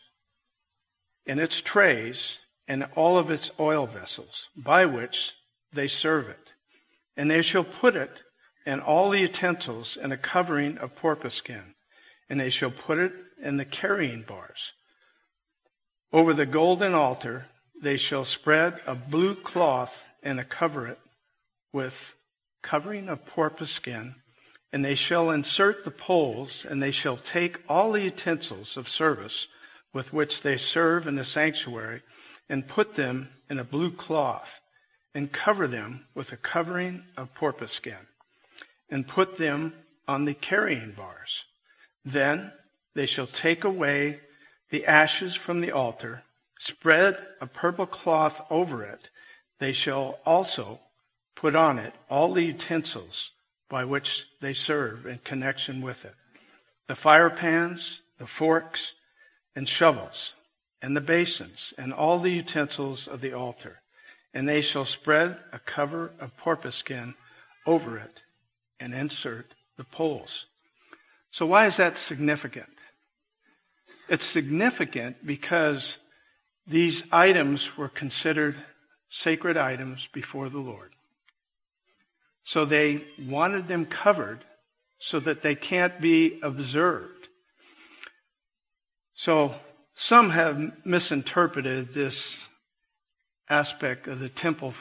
and 1.27 1.41
its 1.41 1.61
trays, 1.61 2.39
and 2.69 2.87
all 2.95 3.19
of 3.19 3.31
its 3.31 3.51
oil 3.59 3.87
vessels, 3.87 4.49
by 4.57 4.87
which 4.87 5.35
they 5.73 5.89
serve 5.89 6.29
it. 6.29 6.53
And 7.17 7.29
they 7.31 7.43
shall 7.43 7.65
put 7.65 7.97
it 7.97 8.23
and 8.65 8.81
all 8.81 9.11
the 9.11 9.21
utensils 9.21 9.97
in 9.97 10.13
a 10.13 10.17
covering 10.17 10.79
of 10.79 10.97
porpoise 10.97 11.35
skin, 11.35 11.75
and 12.31 12.41
they 12.41 12.51
shall 12.51 12.71
put 12.71 12.99
it 12.99 13.13
in 13.43 13.57
the 13.57 13.65
carrying 13.65 14.23
bars. 14.23 14.73
Over 16.13 16.35
the 16.35 16.47
golden 16.47 16.95
altar 16.95 17.47
they 17.83 17.97
shall 17.97 18.25
spread 18.25 18.81
a 18.87 18.95
blue 18.95 19.35
cloth 19.35 20.07
and 20.23 20.41
a 20.41 20.45
cover 20.45 20.87
it 20.87 20.99
with 21.73 22.15
covering 22.63 23.09
of 23.09 23.27
porpoise 23.27 23.71
skin 23.71 24.15
and 24.77 24.85
they 24.85 24.95
shall 24.95 25.31
insert 25.31 25.85
the 25.85 25.91
poles, 25.91 26.67
and 26.67 26.83
they 26.83 26.91
shall 26.91 27.17
take 27.17 27.59
all 27.67 27.93
the 27.93 28.03
utensils 28.03 28.77
of 28.77 28.89
service 28.89 29.49
with 29.95 30.13
which 30.13 30.43
they 30.43 30.59
serve 30.59 31.07
in 31.07 31.15
the 31.15 31.25
sanctuary, 31.25 32.03
and 32.49 32.69
put 32.69 32.95
them 32.95 33.31
in 33.49 33.59
a 33.59 33.65
blue 33.65 33.91
cloth, 33.91 34.61
and 35.15 35.33
cover 35.33 35.67
them 35.67 36.05
with 36.15 36.31
a 36.31 36.37
covering 36.37 37.03
of 37.17 37.33
porpoise 37.33 37.73
skin, 37.73 38.07
and 38.91 39.09
put 39.09 39.39
them 39.39 39.73
on 40.07 40.27
the 40.27 40.35
carrying 40.35 40.93
bars. 40.93 41.47
Then 42.05 42.53
they 42.95 43.07
shall 43.07 43.27
take 43.27 43.65
away 43.65 44.21
the 44.69 44.85
ashes 44.85 45.35
from 45.35 45.63
the 45.63 45.73
altar, 45.73 46.23
spread 46.59 47.17
a 47.41 47.47
purple 47.47 47.87
cloth 47.87 48.45
over 48.51 48.85
it. 48.85 49.11
They 49.59 49.73
shall 49.73 50.19
also 50.25 50.81
put 51.35 51.55
on 51.55 51.79
it 51.79 51.95
all 52.09 52.33
the 52.33 52.43
utensils 52.43 53.33
by 53.69 53.85
which 53.85 54.27
they 54.41 54.53
serve 54.53 55.07
in 55.07 55.19
connection 55.19 55.81
with 55.81 56.05
it 56.05 56.15
the 56.87 56.95
fire 56.95 57.31
pans, 57.31 58.01
the 58.19 58.27
forks, 58.27 58.95
and 59.57 59.69
shovels, 59.69 60.35
and 60.81 60.97
the 60.97 61.01
basins, 61.01 61.75
and 61.77 61.93
all 61.93 62.21
the 62.21 62.31
utensils 62.31 63.09
of 63.09 63.21
the 63.21 63.33
altar. 63.33 63.81
And 64.33 64.49
they 64.49 64.61
shall 64.61 64.85
spread 64.85 65.37
a 65.53 65.59
cover 65.59 66.13
of 66.21 66.37
porpoise 66.37 66.77
skin 66.77 67.15
over 67.67 67.99
it 67.99 68.23
and 68.79 68.95
insert 68.95 69.47
the 69.77 69.85
poles. 69.85 70.47
So, 71.31 71.45
why 71.47 71.67
is 71.67 71.79
that 71.79 71.97
significant? 71.97 72.69
It's 74.09 74.25
significant 74.25 75.27
because 75.27 75.99
these 76.67 77.05
items 77.13 77.77
were 77.77 77.89
considered 77.89 78.57
sacred 79.09 79.57
items 79.57 80.09
before 80.13 80.49
the 80.49 80.59
Lord. 80.59 80.93
So 82.43 82.65
they 82.65 83.03
wanted 83.19 83.69
them 83.69 83.87
covered 83.87 84.41
so 84.99 85.21
that 85.21 85.43
they 85.43 85.55
can't 85.55 86.01
be 86.01 86.39
observed. 86.43 87.29
So 89.15 89.55
some 89.95 90.31
have 90.31 90.85
misinterpreted 90.85 91.89
this 91.89 92.47
aspect 93.49 94.07
of 94.07 94.19
the 94.19 94.29
temple 94.29 94.75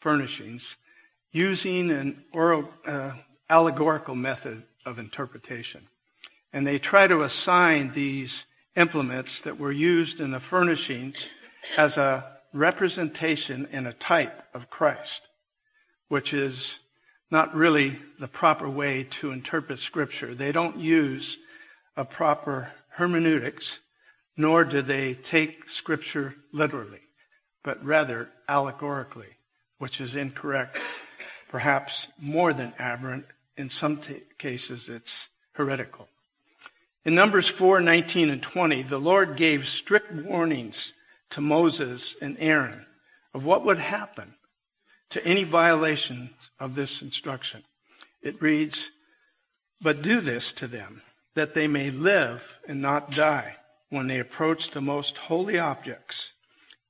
furnishings 0.00 0.76
using 1.32 1.90
an 1.90 2.24
oral, 2.32 2.68
uh, 2.86 3.12
allegorical 3.50 4.14
method 4.14 4.62
of 4.84 4.98
interpretation. 4.98 5.86
And 6.52 6.66
they 6.66 6.78
try 6.78 7.06
to 7.06 7.22
assign 7.22 7.92
these 7.92 8.46
implements 8.76 9.40
that 9.42 9.58
were 9.58 9.72
used 9.72 10.20
in 10.20 10.30
the 10.30 10.40
furnishings 10.40 11.28
as 11.76 11.96
a 11.96 12.24
representation 12.52 13.68
and 13.72 13.86
a 13.86 13.92
type 13.92 14.44
of 14.54 14.70
Christ, 14.70 15.22
which 16.08 16.32
is 16.32 16.78
not 17.30 17.54
really 17.54 17.96
the 18.18 18.28
proper 18.28 18.68
way 18.68 19.04
to 19.10 19.32
interpret 19.32 19.78
Scripture. 19.78 20.34
They 20.34 20.52
don't 20.52 20.76
use 20.76 21.38
a 21.96 22.04
proper 22.04 22.70
hermeneutics, 22.90 23.80
nor 24.36 24.64
do 24.64 24.82
they 24.82 25.14
take 25.14 25.68
Scripture 25.68 26.34
literally, 26.52 27.00
but 27.64 27.84
rather 27.84 28.30
allegorically, 28.48 29.38
which 29.78 30.00
is 30.00 30.14
incorrect. 30.14 30.78
perhaps 31.48 32.08
more 32.20 32.52
than 32.52 32.72
aberrant. 32.78 33.26
In 33.56 33.70
some 33.70 33.96
t- 33.96 34.20
cases, 34.38 34.88
it's 34.88 35.28
heretical. 35.52 36.08
In 37.06 37.14
Numbers 37.14 37.46
4 37.46 37.80
19 37.82 38.30
and 38.30 38.42
20, 38.42 38.82
the 38.82 38.98
Lord 38.98 39.36
gave 39.36 39.68
strict 39.68 40.10
warnings 40.10 40.92
to 41.30 41.40
Moses 41.40 42.16
and 42.20 42.36
Aaron 42.40 42.84
of 43.32 43.44
what 43.44 43.64
would 43.64 43.78
happen 43.78 44.34
to 45.10 45.24
any 45.24 45.44
violation 45.44 46.30
of 46.58 46.74
this 46.74 47.02
instruction. 47.02 47.62
It 48.22 48.42
reads, 48.42 48.90
But 49.80 50.02
do 50.02 50.20
this 50.20 50.52
to 50.54 50.66
them, 50.66 51.02
that 51.34 51.54
they 51.54 51.68
may 51.68 51.90
live 51.90 52.58
and 52.66 52.82
not 52.82 53.12
die 53.12 53.54
when 53.88 54.08
they 54.08 54.18
approach 54.18 54.72
the 54.72 54.80
most 54.80 55.16
holy 55.16 55.60
objects. 55.60 56.32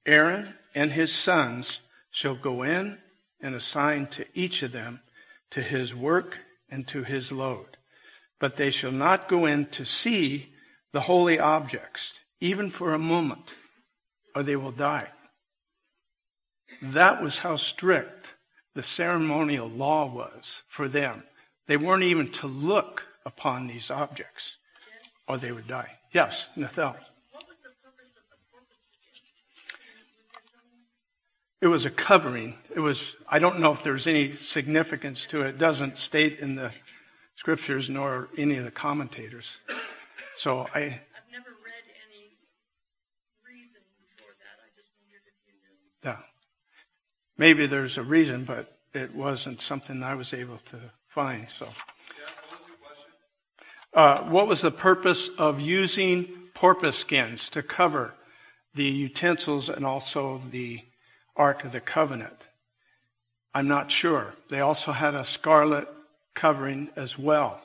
Aaron 0.06 0.54
and 0.75 0.92
his 0.92 1.12
sons 1.12 1.82
shall 2.11 2.37
go 2.37 2.62
in 2.62 2.96
and 3.42 3.54
assign 3.54 4.06
to 4.06 4.25
each 4.32 4.62
of 4.62 4.73
them 4.73 5.02
to 5.50 5.61
his 5.61 5.94
work 5.94 6.38
and 6.70 6.88
to 6.88 7.02
his 7.02 7.30
load 7.30 7.76
but 8.38 8.57
they 8.57 8.71
shall 8.71 8.93
not 8.93 9.28
go 9.28 9.47
in 9.47 9.66
to 9.66 9.85
see 9.85 10.52
the 10.93 11.00
holy 11.02 11.38
objects, 11.38 12.21
even 12.40 12.71
for 12.71 12.95
a 12.95 12.99
moment, 12.99 13.55
or 14.35 14.43
they 14.43 14.57
will 14.57 14.73
die. 14.73 15.09
That 16.83 17.23
was 17.23 17.38
how 17.38 17.57
strict 17.57 18.35
the 18.75 18.83
ceremonial 18.83 19.69
law 19.69 20.07
was 20.07 20.62
for 20.69 20.88
them. 20.88 21.23
They 21.66 21.76
weren't 21.76 22.02
even 22.02 22.31
to 22.33 22.47
look 22.47 23.07
upon 23.25 23.66
these 23.66 23.90
objects, 23.90 24.57
or 25.26 25.38
they 25.38 25.52
would 25.52 25.66
die. 25.66 25.90
Yes, 26.12 26.49
Nathal. 26.57 26.97
What 27.33 27.49
was 27.49 27.59
the 27.59 27.71
purpose 27.83 28.16
of 28.16 28.25
the 28.31 28.37
purpose? 28.52 29.23
It 31.61 31.66
was 31.69 31.87
a 31.87 31.90
covering. 31.90 32.59
It 32.75 32.81
was, 32.81 33.16
I 33.28 33.38
don't 33.38 33.61
know 33.61 33.73
if 33.73 33.83
there's 33.83 34.07
any 34.07 34.33
significance 34.33 35.26
to 35.26 35.43
it. 35.43 35.49
It 35.49 35.59
doesn't 35.59 35.99
state 35.99 36.38
in 36.38 36.55
the 36.55 36.73
scriptures 37.37 37.88
nor 37.88 38.28
any 38.37 38.57
of 38.57 38.64
the 38.64 38.71
commentators. 38.71 39.59
So 40.35 40.66
I. 40.75 40.81
I've 40.81 41.31
never 41.31 41.50
read 41.64 41.85
any 42.09 42.37
reason 43.47 43.81
for 44.16 44.33
that. 44.40 44.59
I 44.61 44.69
just 44.76 44.90
wondered 45.00 45.23
if 45.26 45.35
you 45.47 45.55
knew. 45.62 46.11
Yeah. 46.11 46.19
Maybe 47.38 47.66
there's 47.66 47.99
a 47.99 48.02
reason, 48.02 48.45
but 48.45 48.76
it 48.93 49.14
wasn't 49.14 49.61
something 49.61 50.02
I 50.02 50.14
was 50.14 50.35
able 50.35 50.59
to 50.66 50.76
find. 51.09 51.49
So. 51.49 51.66
Uh, 53.95 54.23
what 54.25 54.47
was 54.47 54.61
the 54.61 54.71
purpose 54.71 55.28
of 55.38 55.59
using 55.61 56.25
porpoise 56.52 56.97
skins 56.97 57.49
to 57.50 57.62
cover 57.62 58.14
the 58.75 58.85
utensils 58.85 59.71
and 59.71 59.87
also 59.87 60.38
the 60.50 60.83
Ark 61.35 61.64
of 61.64 61.73
the 61.73 61.81
Covenant? 61.81 62.47
I'm 63.55 63.69
not 63.69 63.90
sure. 63.90 64.35
They 64.50 64.61
also 64.61 64.93
had 64.93 65.14
a 65.14 65.25
scarlet 65.25 65.88
covering 66.37 66.90
as 66.95 67.19
well. 67.19 67.61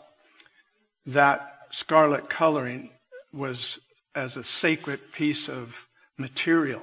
That 1.05 1.59
scarlet 1.69 2.29
coloring 2.29 2.89
was 3.31 3.79
as 4.15 4.37
a 4.37 4.43
sacred 4.43 5.11
piece 5.11 5.47
of 5.47 5.87
material. 6.17 6.81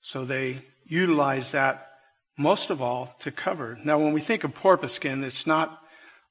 So 0.00 0.24
they 0.24 0.56
utilized 0.86 1.52
that 1.52 1.92
most 2.36 2.70
of 2.70 2.82
all 2.82 3.14
to 3.20 3.30
cover. 3.30 3.78
Now, 3.84 3.98
when 3.98 4.12
we 4.12 4.20
think 4.20 4.42
of 4.42 4.54
porpoise 4.54 4.92
skin, 4.92 5.22
it's 5.22 5.46
not 5.46 5.80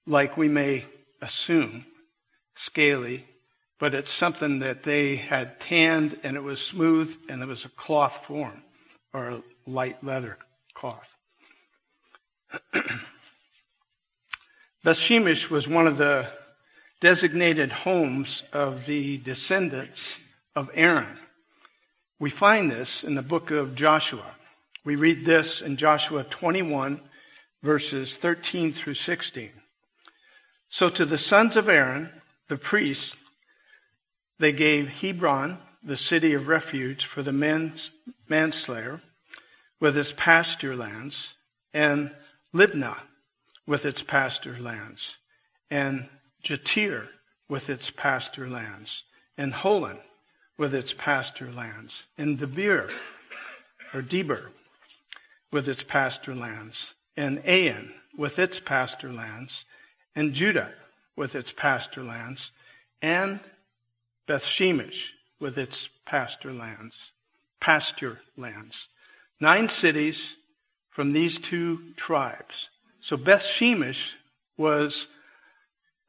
like 0.05 0.35
we 0.35 0.49
may 0.49 0.85
assume 1.21 1.85
scaly, 2.55 3.25
but 3.79 3.93
it's 3.93 4.11
something 4.11 4.59
that 4.59 4.83
they 4.83 5.15
had 5.15 5.59
tanned 5.59 6.19
and 6.23 6.35
it 6.35 6.43
was 6.43 6.65
smooth 6.65 7.15
and 7.29 7.41
it 7.41 7.47
was 7.47 7.65
a 7.65 7.69
cloth 7.69 8.25
form 8.25 8.63
or 9.13 9.29
a 9.29 9.43
light 9.65 10.03
leather 10.03 10.37
cloth. 10.73 11.15
Bethshemesh 14.83 15.49
was 15.49 15.65
one 15.65 15.87
of 15.87 15.97
the 15.97 16.27
designated 16.99 17.71
homes 17.71 18.43
of 18.51 18.85
the 18.85 19.17
descendants 19.17 20.19
of 20.57 20.69
Aaron. 20.73 21.19
We 22.19 22.29
find 22.29 22.69
this 22.69 23.01
in 23.01 23.15
the 23.15 23.21
book 23.21 23.49
of 23.49 23.75
Joshua. 23.75 24.35
We 24.83 24.97
read 24.97 25.23
this 25.23 25.61
in 25.61 25.77
Joshua 25.77 26.25
21, 26.25 26.99
verses 27.61 28.17
13 28.17 28.73
through 28.73 28.95
16. 28.95 29.51
So 30.67 30.89
to 30.89 31.05
the 31.05 31.17
sons 31.17 31.55
of 31.55 31.69
Aaron, 31.69 32.09
the 32.49 32.57
priests, 32.57 33.15
they 34.39 34.51
gave 34.51 35.01
Hebron, 35.01 35.59
the 35.81 35.95
city 35.95 36.33
of 36.33 36.49
refuge 36.49 37.05
for 37.05 37.21
the 37.21 37.31
mans- 37.31 37.91
manslayer, 38.27 38.99
with 39.79 39.97
its 39.97 40.11
pasture 40.11 40.75
lands, 40.75 41.35
and 41.73 42.11
Libnah, 42.53 42.99
with 43.65 43.85
its 43.85 44.03
pasture 44.03 44.57
lands, 44.59 45.17
and 45.69 46.07
Jatir 46.43 47.07
with 47.47 47.69
its 47.69 47.89
pasture 47.89 48.49
lands, 48.49 49.03
and 49.37 49.53
Holon 49.53 49.99
with 50.57 50.75
its 50.75 50.93
pasture 50.93 51.51
lands, 51.51 52.05
and 52.17 52.37
Debir, 52.37 52.91
or 53.93 54.01
Deber, 54.01 54.51
with 55.51 55.67
its 55.67 55.83
pasture 55.83 56.35
lands, 56.35 56.93
and 57.15 57.41
Ain 57.45 57.93
with 58.17 58.39
its 58.39 58.59
pasture 58.59 59.11
lands, 59.11 59.65
and 60.15 60.33
Juttah 60.33 60.71
with 61.15 61.35
its 61.35 61.51
pasture 61.51 62.03
lands, 62.03 62.51
and 63.01 63.39
Bethshemesh 64.27 65.11
with 65.39 65.57
its 65.57 65.89
pasture 66.05 66.53
lands, 66.53 67.11
pasture 67.59 68.21
lands. 68.37 68.87
Nine 69.39 69.67
cities 69.67 70.35
from 70.89 71.11
these 71.13 71.39
two 71.39 71.93
tribes 71.95 72.69
so 73.03 73.17
Beth 73.17 73.41
Shemesh 73.41 74.13
was 74.55 75.09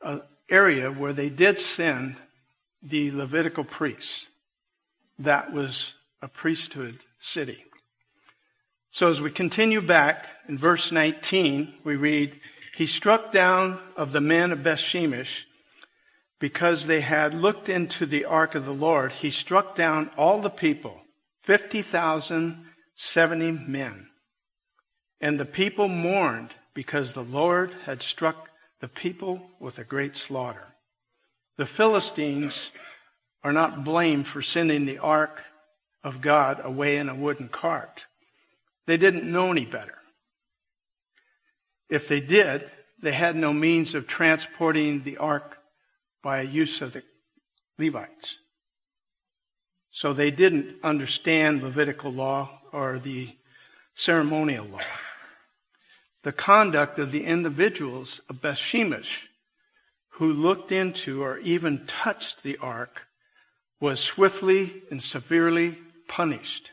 an 0.00 0.22
area 0.48 0.92
where 0.92 1.12
they 1.12 1.28
did 1.28 1.58
send 1.58 2.14
the 2.84 3.10
Levitical 3.10 3.64
priests. 3.64 4.28
That 5.18 5.52
was 5.52 5.94
a 6.22 6.28
priesthood 6.28 6.98
city. 7.18 7.64
So 8.90 9.08
as 9.08 9.20
we 9.20 9.32
continue 9.32 9.80
back 9.80 10.24
in 10.46 10.56
verse 10.56 10.92
19, 10.92 11.74
we 11.82 11.96
read, 11.96 12.38
He 12.76 12.86
struck 12.86 13.32
down 13.32 13.80
of 13.96 14.12
the 14.12 14.20
men 14.20 14.52
of 14.52 14.62
Beth 14.62 14.78
Shemesh 14.78 15.46
because 16.38 16.86
they 16.86 17.00
had 17.00 17.34
looked 17.34 17.68
into 17.68 18.06
the 18.06 18.24
ark 18.24 18.54
of 18.54 18.66
the 18.66 18.72
Lord. 18.72 19.10
He 19.10 19.30
struck 19.30 19.74
down 19.74 20.12
all 20.16 20.40
the 20.40 20.48
people, 20.48 21.02
50,070 21.42 23.50
men. 23.66 24.10
And 25.20 25.40
the 25.40 25.44
people 25.44 25.88
mourned 25.88 26.54
because 26.74 27.14
the 27.14 27.22
Lord 27.22 27.70
had 27.84 28.02
struck 28.02 28.50
the 28.80 28.88
people 28.88 29.50
with 29.60 29.78
a 29.78 29.84
great 29.84 30.16
slaughter. 30.16 30.74
The 31.56 31.66
Philistines 31.66 32.72
are 33.42 33.52
not 33.52 33.84
blamed 33.84 34.26
for 34.26 34.42
sending 34.42 34.84
the 34.84 34.98
ark 34.98 35.44
of 36.02 36.20
God 36.20 36.60
away 36.62 36.96
in 36.96 37.08
a 37.08 37.14
wooden 37.14 37.48
cart. 37.48 38.06
They 38.86 38.96
didn't 38.96 39.30
know 39.30 39.52
any 39.52 39.64
better. 39.64 39.94
If 41.88 42.08
they 42.08 42.20
did, 42.20 42.70
they 43.00 43.12
had 43.12 43.36
no 43.36 43.52
means 43.52 43.94
of 43.94 44.06
transporting 44.06 45.02
the 45.02 45.18
ark 45.18 45.58
by 46.22 46.40
use 46.42 46.82
of 46.82 46.92
the 46.92 47.02
Levites. 47.78 48.38
So 49.90 50.12
they 50.12 50.30
didn't 50.30 50.76
understand 50.82 51.62
Levitical 51.62 52.12
law 52.12 52.50
or 52.72 52.98
the 52.98 53.28
ceremonial 53.94 54.66
law 54.66 54.80
the 56.24 56.32
conduct 56.32 56.98
of 56.98 57.12
the 57.12 57.24
individuals 57.24 58.20
of 58.30 58.40
Bethshemesh 58.40 59.26
who 60.12 60.32
looked 60.32 60.72
into 60.72 61.22
or 61.22 61.38
even 61.38 61.86
touched 61.86 62.42
the 62.42 62.56
ark 62.58 63.06
was 63.78 64.00
swiftly 64.00 64.82
and 64.90 65.02
severely 65.02 65.76
punished. 66.08 66.70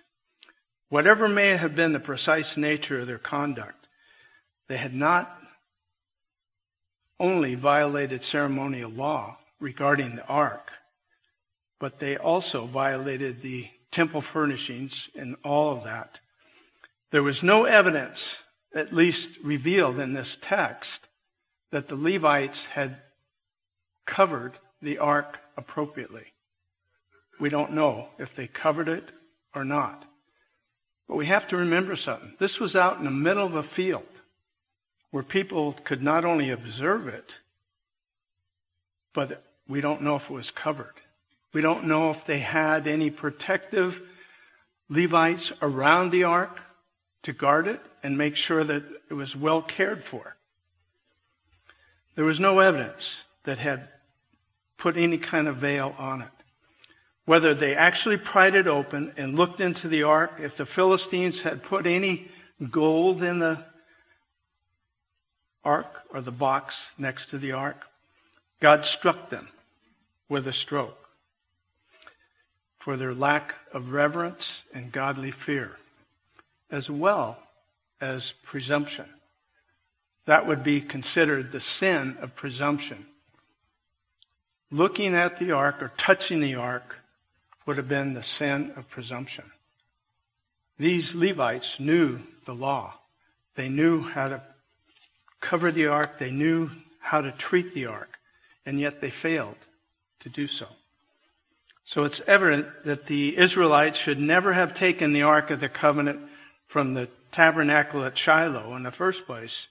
Whatever 0.87 1.27
may 1.27 1.49
have 1.57 1.75
been 1.75 1.91
the 1.91 1.99
precise 1.99 2.55
nature 2.55 3.01
of 3.01 3.07
their 3.07 3.17
conduct, 3.17 3.87
they 4.69 4.77
had 4.77 4.93
not 4.93 5.37
only 7.19 7.55
violated 7.55 8.23
ceremonial 8.23 8.89
law 8.89 9.37
regarding 9.59 10.15
the 10.15 10.25
ark, 10.27 10.71
but 11.77 11.99
they 11.99 12.15
also 12.15 12.65
violated 12.65 13.41
the 13.41 13.67
temple 13.91 14.21
furnishings 14.21 15.09
and 15.13 15.35
all 15.43 15.71
of 15.71 15.83
that. 15.83 16.21
There 17.11 17.23
was 17.23 17.43
no 17.43 17.65
evidence 17.65 18.41
at 18.73 18.93
least 18.93 19.37
revealed 19.43 19.99
in 19.99 20.13
this 20.13 20.37
text 20.39 21.07
that 21.71 21.87
the 21.87 21.95
Levites 21.95 22.67
had 22.67 22.97
covered 24.05 24.53
the 24.81 24.97
ark 24.97 25.39
appropriately. 25.57 26.33
We 27.39 27.49
don't 27.49 27.73
know 27.73 28.09
if 28.17 28.35
they 28.35 28.47
covered 28.47 28.87
it 28.87 29.03
or 29.55 29.65
not. 29.65 30.05
But 31.07 31.17
we 31.17 31.25
have 31.25 31.47
to 31.49 31.57
remember 31.57 31.95
something. 31.95 32.35
This 32.39 32.59
was 32.59 32.75
out 32.75 32.97
in 32.97 33.03
the 33.03 33.11
middle 33.11 33.45
of 33.45 33.55
a 33.55 33.63
field 33.63 34.03
where 35.11 35.23
people 35.23 35.73
could 35.83 36.01
not 36.01 36.23
only 36.23 36.49
observe 36.49 37.07
it, 37.07 37.41
but 39.13 39.43
we 39.67 39.81
don't 39.81 40.01
know 40.01 40.15
if 40.15 40.29
it 40.29 40.33
was 40.33 40.51
covered. 40.51 40.93
We 41.53 41.61
don't 41.61 41.85
know 41.85 42.11
if 42.11 42.25
they 42.25 42.39
had 42.39 42.87
any 42.87 43.09
protective 43.09 44.01
Levites 44.89 45.51
around 45.61 46.11
the 46.11 46.23
ark 46.23 46.59
to 47.23 47.33
guard 47.33 47.67
it 47.67 47.79
and 48.03 48.17
make 48.17 48.35
sure 48.35 48.63
that 48.63 48.83
it 49.09 49.13
was 49.13 49.35
well 49.35 49.61
cared 49.61 50.03
for. 50.03 50.35
There 52.15 52.25
was 52.25 52.39
no 52.39 52.59
evidence 52.59 53.23
that 53.43 53.57
had 53.57 53.87
put 54.77 54.97
any 54.97 55.17
kind 55.17 55.47
of 55.47 55.57
veil 55.57 55.95
on 55.97 56.21
it. 56.21 56.27
Whether 57.25 57.53
they 57.53 57.75
actually 57.75 58.17
pried 58.17 58.55
it 58.55 58.67
open 58.67 59.13
and 59.15 59.35
looked 59.35 59.61
into 59.61 59.87
the 59.87 60.03
ark, 60.03 60.33
if 60.39 60.57
the 60.57 60.65
Philistines 60.65 61.43
had 61.43 61.63
put 61.63 61.85
any 61.85 62.29
gold 62.69 63.23
in 63.23 63.39
the 63.39 63.63
ark 65.63 66.01
or 66.09 66.21
the 66.21 66.31
box 66.31 66.91
next 66.97 67.27
to 67.27 67.37
the 67.37 67.51
ark, 67.51 67.85
God 68.59 68.85
struck 68.85 69.29
them 69.29 69.47
with 70.27 70.47
a 70.47 70.53
stroke 70.53 71.09
for 72.79 72.97
their 72.97 73.13
lack 73.13 73.55
of 73.71 73.91
reverence 73.91 74.63
and 74.73 74.91
godly 74.91 75.31
fear, 75.31 75.77
as 76.71 76.89
well 76.89 77.37
as 77.99 78.33
presumption. 78.43 79.05
That 80.25 80.47
would 80.47 80.63
be 80.63 80.81
considered 80.81 81.51
the 81.51 81.59
sin 81.59 82.17
of 82.21 82.35
presumption. 82.35 83.05
Looking 84.71 85.13
at 85.13 85.37
the 85.37 85.51
ark 85.51 85.81
or 85.81 85.91
touching 85.97 86.39
the 86.39 86.55
ark 86.55 86.99
would 87.65 87.77
have 87.77 87.89
been 87.89 88.13
the 88.13 88.23
sin 88.23 88.71
of 88.75 88.89
presumption. 88.89 89.45
These 90.79 91.13
Levites 91.13 91.79
knew 91.79 92.19
the 92.45 92.55
law. 92.55 92.95
They 93.55 93.69
knew 93.69 94.01
how 94.01 94.29
to 94.29 94.41
cover 95.41 95.71
the 95.71 95.87
ark. 95.87 96.17
They 96.17 96.31
knew 96.31 96.69
how 96.99 97.21
to 97.21 97.31
treat 97.31 97.73
the 97.73 97.87
ark. 97.87 98.17
And 98.65 98.79
yet 98.79 99.01
they 99.01 99.09
failed 99.09 99.57
to 100.21 100.29
do 100.29 100.47
so. 100.47 100.67
So 101.83 102.03
it's 102.05 102.21
evident 102.21 102.85
that 102.85 103.07
the 103.07 103.37
Israelites 103.37 103.99
should 103.99 104.19
never 104.19 104.53
have 104.53 104.73
taken 104.73 105.11
the 105.11 105.23
Ark 105.23 105.49
of 105.49 105.59
the 105.59 105.67
Covenant 105.67 106.21
from 106.71 106.93
the 106.93 107.09
tabernacle 107.33 108.05
at 108.05 108.17
Shiloh 108.17 108.77
in 108.77 108.83
the 108.83 108.91
first 108.91 109.25
place 109.25 109.67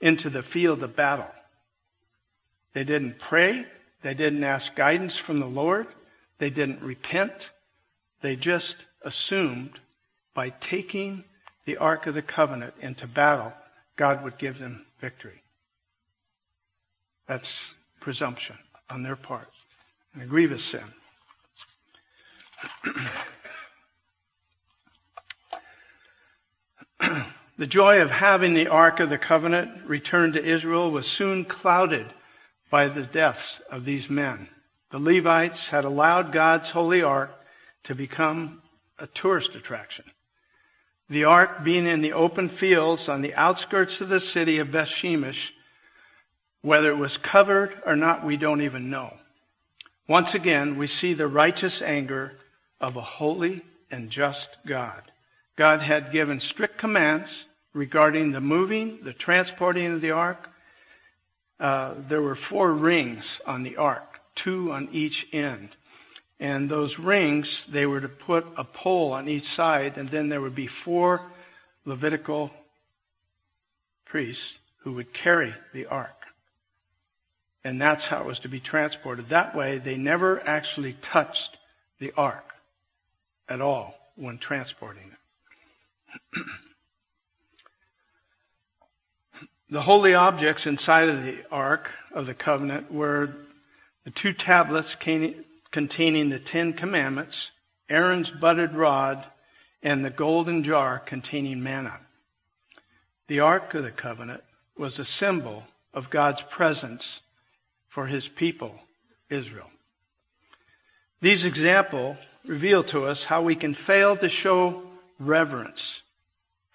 into 0.00 0.28
the 0.28 0.42
field 0.42 0.82
of 0.82 0.96
battle. 0.96 1.30
They 2.72 2.82
didn't 2.82 3.20
pray. 3.20 3.64
They 4.02 4.12
didn't 4.12 4.42
ask 4.42 4.74
guidance 4.74 5.16
from 5.16 5.38
the 5.38 5.46
Lord. 5.46 5.86
They 6.38 6.50
didn't 6.50 6.82
repent. 6.82 7.52
They 8.22 8.34
just 8.34 8.86
assumed 9.02 9.78
by 10.34 10.50
taking 10.50 11.22
the 11.64 11.76
Ark 11.76 12.08
of 12.08 12.14
the 12.14 12.22
Covenant 12.22 12.74
into 12.80 13.06
battle, 13.06 13.52
God 13.94 14.24
would 14.24 14.36
give 14.36 14.58
them 14.58 14.84
victory. 15.00 15.42
That's 17.28 17.72
presumption 18.00 18.56
on 18.90 19.04
their 19.04 19.14
part, 19.14 19.48
and 20.12 20.24
a 20.24 20.26
grievous 20.26 20.64
sin. 20.64 20.82
the 27.58 27.66
joy 27.66 28.00
of 28.00 28.10
having 28.10 28.54
the 28.54 28.68
Ark 28.68 29.00
of 29.00 29.10
the 29.10 29.18
Covenant 29.18 29.86
returned 29.86 30.34
to 30.34 30.44
Israel 30.44 30.90
was 30.90 31.06
soon 31.06 31.44
clouded 31.44 32.06
by 32.70 32.88
the 32.88 33.02
deaths 33.02 33.60
of 33.70 33.84
these 33.84 34.08
men. 34.08 34.48
The 34.90 34.98
Levites 34.98 35.70
had 35.70 35.84
allowed 35.84 36.32
God's 36.32 36.70
holy 36.70 37.02
ark 37.02 37.34
to 37.84 37.94
become 37.94 38.62
a 38.98 39.06
tourist 39.06 39.54
attraction. 39.54 40.04
The 41.08 41.24
ark 41.24 41.64
being 41.64 41.86
in 41.86 42.00
the 42.00 42.12
open 42.12 42.48
fields 42.48 43.08
on 43.08 43.22
the 43.22 43.34
outskirts 43.34 44.00
of 44.00 44.08
the 44.08 44.20
city 44.20 44.58
of 44.58 44.68
Bethshemesh, 44.68 45.52
whether 46.62 46.90
it 46.90 46.96
was 46.96 47.16
covered 47.18 47.74
or 47.84 47.96
not, 47.96 48.24
we 48.24 48.36
don't 48.36 48.62
even 48.62 48.88
know. 48.88 49.14
Once 50.08 50.34
again, 50.34 50.78
we 50.78 50.86
see 50.86 51.12
the 51.12 51.26
righteous 51.26 51.82
anger 51.82 52.38
of 52.80 52.96
a 52.96 53.02
holy 53.02 53.60
and 53.90 54.08
just 54.10 54.56
God. 54.64 55.11
God 55.56 55.80
had 55.80 56.12
given 56.12 56.40
strict 56.40 56.78
commands 56.78 57.46
regarding 57.72 58.32
the 58.32 58.40
moving, 58.40 58.98
the 59.02 59.12
transporting 59.12 59.92
of 59.92 60.00
the 60.00 60.10
ark. 60.10 60.50
Uh, 61.60 61.94
there 61.96 62.22
were 62.22 62.34
four 62.34 62.72
rings 62.72 63.40
on 63.46 63.62
the 63.62 63.76
ark 63.76 64.12
two 64.34 64.72
on 64.72 64.88
each 64.92 65.26
end. 65.32 65.70
And 66.40 66.68
those 66.68 66.98
rings, 66.98 67.66
they 67.66 67.86
were 67.86 68.00
to 68.00 68.08
put 68.08 68.46
a 68.56 68.64
pole 68.64 69.12
on 69.12 69.28
each 69.28 69.44
side, 69.44 69.96
and 69.96 70.08
then 70.08 70.28
there 70.28 70.40
would 70.40 70.54
be 70.54 70.66
four 70.66 71.20
Levitical 71.84 72.52
priests 74.04 74.60
who 74.78 74.92
would 74.92 75.12
carry 75.12 75.52
the 75.72 75.86
ark. 75.86 76.26
And 77.64 77.80
that's 77.80 78.06
how 78.06 78.20
it 78.20 78.26
was 78.26 78.40
to 78.40 78.48
be 78.48 78.60
transported. 78.60 79.26
That 79.28 79.54
way, 79.54 79.78
they 79.78 79.96
never 79.96 80.40
actually 80.46 80.94
touched 80.94 81.58
the 81.98 82.12
ark 82.16 82.44
at 83.48 83.60
all 83.60 83.96
when 84.14 84.38
transporting 84.38 85.10
it. 85.12 85.18
The 89.70 89.82
holy 89.82 90.14
objects 90.14 90.66
inside 90.66 91.08
of 91.08 91.24
the 91.24 91.38
ark 91.50 91.90
of 92.12 92.26
the 92.26 92.34
covenant 92.34 92.92
were 92.92 93.30
the 94.04 94.10
two 94.10 94.32
tablets 94.32 94.94
containing 95.70 96.28
the 96.28 96.38
Ten 96.38 96.72
Commandments, 96.72 97.52
Aaron's 97.88 98.30
budded 98.30 98.72
rod, 98.74 99.24
and 99.82 100.04
the 100.04 100.10
golden 100.10 100.62
jar 100.62 100.98
containing 100.98 101.62
manna. 101.62 102.00
The 103.28 103.40
Ark 103.40 103.74
of 103.74 103.84
the 103.84 103.90
Covenant 103.90 104.42
was 104.76 104.98
a 104.98 105.04
symbol 105.04 105.64
of 105.94 106.10
God's 106.10 106.42
presence 106.42 107.22
for 107.88 108.06
his 108.06 108.28
people, 108.28 108.78
Israel. 109.30 109.70
These 111.20 111.46
examples 111.46 112.16
reveal 112.44 112.82
to 112.84 113.06
us 113.06 113.24
how 113.24 113.42
we 113.42 113.54
can 113.54 113.74
fail 113.74 114.16
to 114.16 114.28
show 114.28 114.82
reverence 115.18 116.01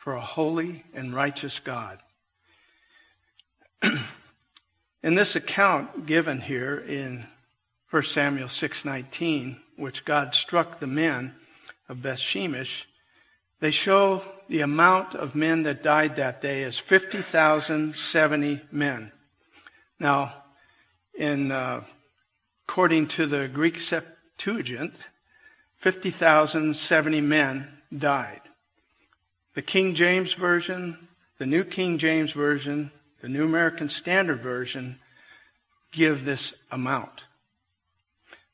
for 0.08 0.14
a 0.14 0.22
holy 0.22 0.86
and 0.94 1.14
righteous 1.14 1.60
God. 1.60 2.00
In 5.04 5.16
this 5.16 5.36
account 5.36 6.06
given 6.06 6.40
here 6.40 6.78
in 6.78 7.26
1 7.90 8.04
Samuel 8.04 8.48
6:19, 8.48 9.60
which 9.76 10.06
God 10.06 10.34
struck 10.34 10.80
the 10.80 10.88
men 10.88 11.36
of 11.90 11.98
Bethshemesh, 11.98 12.86
they 13.60 13.70
show 13.70 14.24
the 14.48 14.62
amount 14.62 15.14
of 15.14 15.36
men 15.36 15.64
that 15.64 15.84
died 15.84 16.16
that 16.16 16.42
day 16.42 16.64
as 16.64 16.80
50,070 16.80 18.62
men. 18.72 19.12
Now, 20.00 20.34
in 21.16 21.52
uh, 21.52 21.84
according 22.66 23.08
to 23.08 23.26
the 23.26 23.50
Greek 23.50 23.82
Septuagint, 23.82 24.94
50,070 25.76 27.20
men 27.20 27.68
died. 27.92 28.47
The 29.58 29.64
King 29.64 29.96
James 29.96 30.34
Version, 30.34 31.08
the 31.40 31.48
New 31.48 31.64
King 31.64 31.98
James 31.98 32.32
Version, 32.32 32.92
the 33.22 33.28
New 33.28 33.44
American 33.44 33.90
Standard 33.90 34.38
Version 34.38 35.00
give 35.92 36.26
this 36.26 36.54
amount. 36.70 37.24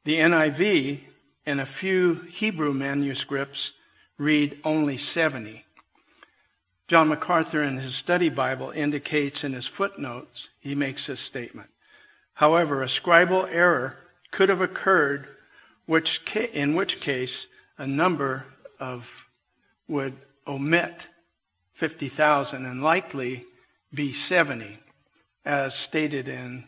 The 0.06 0.20
NIV 0.20 1.02
and 1.46 1.60
a 1.60 1.66
few 1.66 2.14
Hebrew 2.32 2.74
manuscripts 2.74 3.74
read 4.18 4.58
only 4.64 4.96
70. 4.96 5.66
John 6.88 7.10
MacArthur 7.10 7.62
in 7.62 7.76
his 7.76 7.96
study 7.96 8.30
Bible 8.30 8.70
indicates 8.70 9.44
in 9.44 9.52
his 9.52 9.68
footnotes, 9.68 10.48
he 10.62 10.74
makes 10.74 11.08
this 11.08 11.20
statement. 11.20 11.70
However, 12.36 12.82
a 12.82 12.86
scribal 12.86 13.46
error 13.52 13.98
could 14.32 14.48
have 14.48 14.62
occurred, 14.62 15.28
which 15.86 16.22
in 16.54 16.76
which 16.76 17.02
case 17.02 17.48
a 17.78 17.86
number 17.86 18.46
of 18.80 19.28
would 19.90 20.14
omit 20.48 21.10
50,000 21.74 22.66
and 22.66 22.84
likely 22.84 23.46
be 23.94 24.12
70, 24.12 24.80
as 25.46 25.76
stated 25.76 26.28
in 26.28 26.66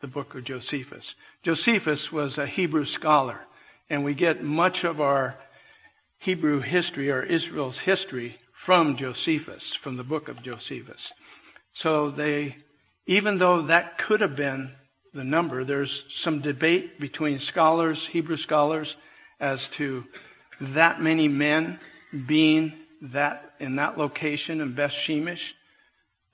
the 0.00 0.06
book 0.06 0.34
of 0.34 0.44
Josephus. 0.44 1.14
Josephus 1.42 2.12
was 2.12 2.38
a 2.38 2.46
Hebrew 2.46 2.84
scholar, 2.84 3.40
and 3.88 4.04
we 4.04 4.14
get 4.14 4.42
much 4.42 4.84
of 4.84 5.00
our 5.00 5.36
Hebrew 6.18 6.60
history 6.60 7.10
or 7.10 7.22
Israel's 7.22 7.80
history 7.80 8.38
from 8.52 8.96
Josephus, 8.96 9.74
from 9.74 9.96
the 9.96 10.04
book 10.04 10.28
of 10.28 10.42
Josephus. 10.42 11.12
So 11.72 12.10
they, 12.10 12.56
even 13.06 13.38
though 13.38 13.62
that 13.62 13.98
could 13.98 14.20
have 14.20 14.36
been 14.36 14.70
the 15.12 15.24
number, 15.24 15.64
there's 15.64 16.12
some 16.12 16.40
debate 16.40 17.00
between 17.00 17.38
scholars, 17.38 18.06
Hebrew 18.06 18.36
scholars, 18.36 18.96
as 19.40 19.68
to 19.70 20.06
that 20.60 21.00
many 21.00 21.28
men 21.28 21.78
being 22.26 22.72
that 23.02 23.52
in 23.58 23.76
that 23.76 23.98
location 23.98 24.60
in 24.60 24.72
Beth 24.72 24.92
Shemesh. 24.92 25.54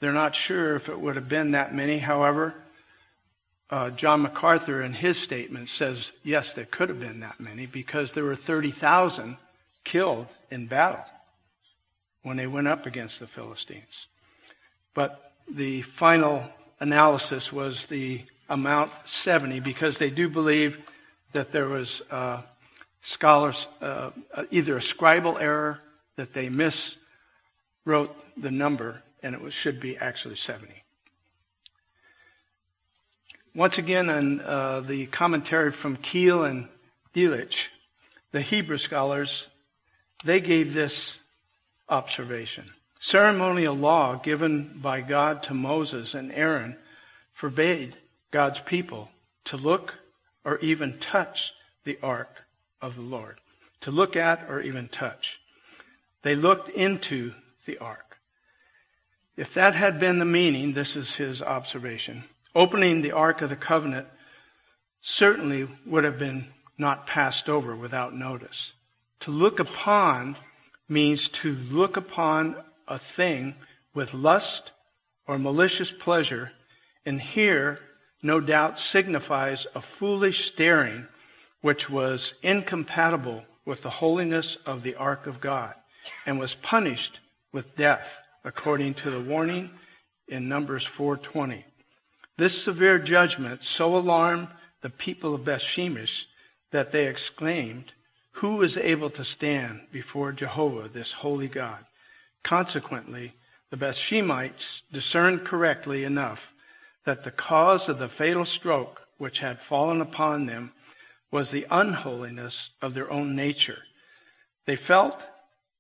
They're 0.01 0.13
not 0.13 0.37
sure 0.37 0.77
if 0.77 0.89
it 0.89 1.01
would 1.01 1.17
have 1.17 1.29
been 1.29 1.53
that 1.53 1.75
many. 1.75 1.99
However, 1.99 2.55
uh, 3.71 3.91
John 3.91 4.23
MacArthur 4.23 4.83
in 4.83 4.93
his 4.93 5.19
statement 5.19 5.69
says, 5.69 6.13
yes, 6.23 6.55
there 6.55 6.67
could 6.67 6.89
have 6.91 7.01
been 7.01 7.21
that 7.21 7.41
many 7.41 7.67
because 7.67 8.13
there 8.13 8.25
were 8.25 8.37
30,000 8.37 9.37
killed 9.85 10.27
in 10.51 10.67
battle 10.67 11.05
when 12.23 12.37
they 12.37 12.47
went 12.47 12.69
up 12.69 12.87
against 12.87 13.19
the 13.19 13.27
Philistines. 13.27 14.07
But 14.95 15.33
the 15.51 15.83
final 15.83 16.45
analysis 16.81 17.53
was 17.53 17.87
the 17.87 18.23
amount 18.49 18.91
70 19.07 19.61
because 19.61 19.99
they 19.99 20.11
do 20.11 20.29
believe 20.29 20.83
that 21.33 21.51
there 21.51 21.69
was 21.69 22.03
uh, 22.11 22.43
scholars, 23.01 23.69
uh, 23.81 24.11
either 24.51 24.77
a 24.77 24.81
scribal 24.81 25.41
error 25.41 25.81
that 26.19 26.35
they 26.35 26.49
miswrote 26.49 28.11
the 28.37 28.51
number, 28.51 29.05
and 29.23 29.37
it 29.37 29.41
was, 29.41 29.55
should 29.55 29.79
be 29.79 29.97
actually 29.97 30.35
70. 30.35 30.75
Once 33.55 33.79
again, 33.79 34.11
in 34.11 34.41
uh, 34.41 34.81
the 34.81 35.07
commentary 35.07 35.71
from 35.71 35.97
Keil 35.97 36.49
and 36.49 36.67
Delitzsch, 37.15 37.69
the 38.33 38.41
Hebrew 38.41 38.79
scholars, 38.79 39.49
they 40.25 40.41
gave 40.41 40.75
this 40.75 41.21
observation. 41.89 42.65
Ceremonial 42.99 43.77
law 43.77 44.17
given 44.17 44.73
by 44.83 45.03
God 45.03 45.45
to 45.45 45.55
Moses 45.55 46.17
and 46.17 46.33
Aaron 46.33 46.77
forbade 47.33 47.95
God's 48.33 48.59
people 48.59 49.09
to 49.45 49.57
look 49.57 50.01
or 50.45 50.59
even 50.59 50.99
touch 50.99 51.55
the 51.85 51.97
ark 52.03 52.45
of 52.83 52.97
the 52.97 53.03
Lord, 53.03 53.39
to 53.83 53.93
look 53.93 54.17
at 54.17 54.45
or 54.51 54.61
even 54.61 54.89
touch. 54.89 55.41
They 56.23 56.35
looked 56.35 56.69
into 56.71 57.33
the 57.65 57.79
ark. 57.79 58.19
If 59.37 59.55
that 59.55 59.75
had 59.75 60.01
been 60.01 60.19
the 60.19 60.25
meaning, 60.25 60.73
this 60.73 60.97
is 60.97 61.17
his 61.17 61.43
observation, 61.43 62.25
opening 62.55 63.03
the 63.03 63.13
ark 63.13 63.41
of 63.41 63.51
the 63.51 63.57
covenant 63.57 64.09
certainly 65.01 65.69
would 65.87 66.03
have 66.03 66.19
been 66.19 66.47
not 66.77 67.07
passed 67.07 67.49
over 67.49 67.77
without 67.77 68.15
notice. 68.15 68.75
To 69.21 69.31
look 69.31 69.61
upon 69.61 70.37
means 70.89 71.29
to 71.29 71.55
look 71.55 71.97
upon 71.97 72.57
a 72.89 72.99
thing 72.99 73.55
with 73.95 74.15
lust 74.15 74.73
or 75.27 75.39
malicious 75.39 75.93
pleasure, 75.93 76.53
and 77.07 77.21
here, 77.21 77.79
no 78.23 78.41
doubt, 78.41 78.79
signifies 78.79 79.67
a 79.75 79.81
foolish 79.81 80.47
staring 80.47 81.07
which 81.61 81.89
was 81.89 82.35
incompatible 82.43 83.45
with 83.65 83.83
the 83.83 83.91
holiness 83.91 84.57
of 84.67 84.83
the 84.83 84.97
ark 84.97 85.27
of 85.27 85.41
God 85.41 85.75
and 86.27 86.39
was 86.39 86.55
punished 86.55 87.21
with 87.53 87.77
death 87.77 88.27
according 88.45 88.95
to 88.95 89.11
the 89.11 89.21
warning 89.21 89.71
in 90.29 90.49
Numbers 90.49 90.87
4:20. 90.87 91.65
This 92.37 92.63
severe 92.63 92.99
judgment 92.99 93.65
so 93.65 93.97
alarmed 93.97 94.49
the 94.81 94.91
people 94.91 95.35
of 95.35 95.45
Bethshemesh 95.45 96.27
that 96.71 96.93
they 96.93 97.07
exclaimed, 97.07 97.93
Who 98.33 98.63
is 98.63 98.77
able 98.77 99.11
to 99.11 99.25
stand 99.25 99.89
before 99.91 100.33
Jehovah, 100.33 100.89
this 100.89 101.13
holy 101.13 101.49
God? 101.49 101.85
Consequently, 102.45 103.35
the 103.71 103.77
Beth 103.77 103.97
Shemites 103.97 104.83
discerned 104.93 105.45
correctly 105.45 106.05
enough 106.05 106.55
that 107.05 107.25
the 107.25 107.31
cause 107.31 107.89
of 107.89 107.99
the 107.99 108.09
fatal 108.09 108.45
stroke 108.45 109.03
which 109.19 109.41
had 109.41 109.59
fallen 109.61 110.01
upon 110.01 110.47
them 110.47 110.73
was 111.31 111.51
the 111.51 111.67
unholiness 111.71 112.71
of 112.81 112.95
their 112.95 113.11
own 113.11 113.35
nature. 113.35 113.83
They 114.67 114.77
felt 114.77 115.29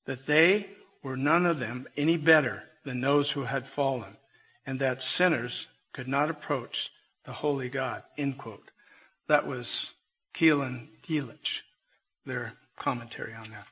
that 0.08 0.24
they 0.24 0.66
were 1.02 1.18
none 1.18 1.44
of 1.44 1.58
them 1.58 1.86
any 1.94 2.16
better 2.16 2.64
than 2.82 3.02
those 3.02 3.30
who 3.30 3.42
had 3.42 3.66
fallen, 3.66 4.16
and 4.64 4.78
that 4.78 5.02
sinners 5.02 5.68
could 5.92 6.08
not 6.08 6.30
approach 6.30 6.90
the 7.26 7.32
holy 7.32 7.68
God. 7.68 8.02
End 8.16 8.38
quote. 8.38 8.70
That 9.28 9.46
was 9.46 9.92
Keil 10.34 10.66
and 10.66 10.88
Delitzsch, 11.06 11.60
their 12.24 12.54
commentary 12.78 13.34
on 13.34 13.50
that. 13.50 13.66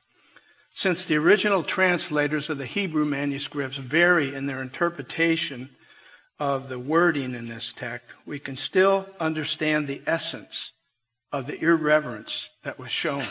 Since 0.75 1.07
the 1.07 1.15
original 1.15 1.63
translators 1.63 2.51
of 2.51 2.59
the 2.59 2.67
Hebrew 2.67 3.05
manuscripts 3.05 3.77
vary 3.77 4.35
in 4.35 4.45
their 4.45 4.61
interpretation 4.61 5.71
of 6.37 6.69
the 6.69 6.77
wording 6.77 7.33
in 7.33 7.47
this 7.47 7.73
text, 7.73 8.05
we 8.27 8.37
can 8.37 8.57
still 8.57 9.09
understand 9.19 9.87
the 9.87 10.03
essence 10.05 10.71
of 11.31 11.47
the 11.47 11.59
irreverence 11.59 12.51
that 12.63 12.77
was 12.77 12.91
shown 12.91 13.25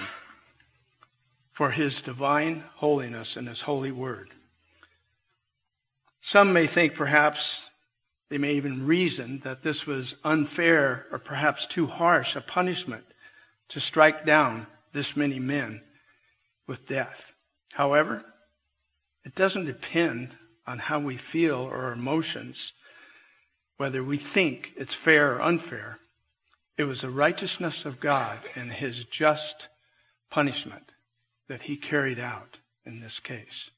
for 1.56 1.70
his 1.70 2.02
divine 2.02 2.62
holiness 2.74 3.34
and 3.34 3.48
his 3.48 3.62
holy 3.62 3.90
word. 3.90 4.28
Some 6.20 6.52
may 6.52 6.66
think 6.66 6.92
perhaps, 6.92 7.70
they 8.28 8.36
may 8.36 8.52
even 8.56 8.86
reason 8.86 9.38
that 9.38 9.62
this 9.62 9.86
was 9.86 10.16
unfair 10.22 11.06
or 11.10 11.18
perhaps 11.18 11.64
too 11.64 11.86
harsh 11.86 12.36
a 12.36 12.42
punishment 12.42 13.06
to 13.68 13.80
strike 13.80 14.26
down 14.26 14.66
this 14.92 15.16
many 15.16 15.38
men 15.38 15.80
with 16.66 16.86
death. 16.86 17.32
However, 17.72 18.22
it 19.24 19.34
doesn't 19.34 19.64
depend 19.64 20.36
on 20.66 20.78
how 20.78 21.00
we 21.00 21.16
feel 21.16 21.56
or 21.56 21.84
our 21.84 21.92
emotions, 21.92 22.74
whether 23.78 24.04
we 24.04 24.18
think 24.18 24.74
it's 24.76 24.92
fair 24.92 25.36
or 25.36 25.40
unfair. 25.40 26.00
It 26.76 26.84
was 26.84 27.00
the 27.00 27.08
righteousness 27.08 27.86
of 27.86 27.98
God 27.98 28.40
and 28.54 28.70
his 28.70 29.04
just 29.04 29.68
punishment 30.28 30.92
that 31.48 31.62
he 31.62 31.76
carried 31.76 32.18
out 32.18 32.58
in 32.84 33.00
this 33.00 33.20
case. 33.20 33.70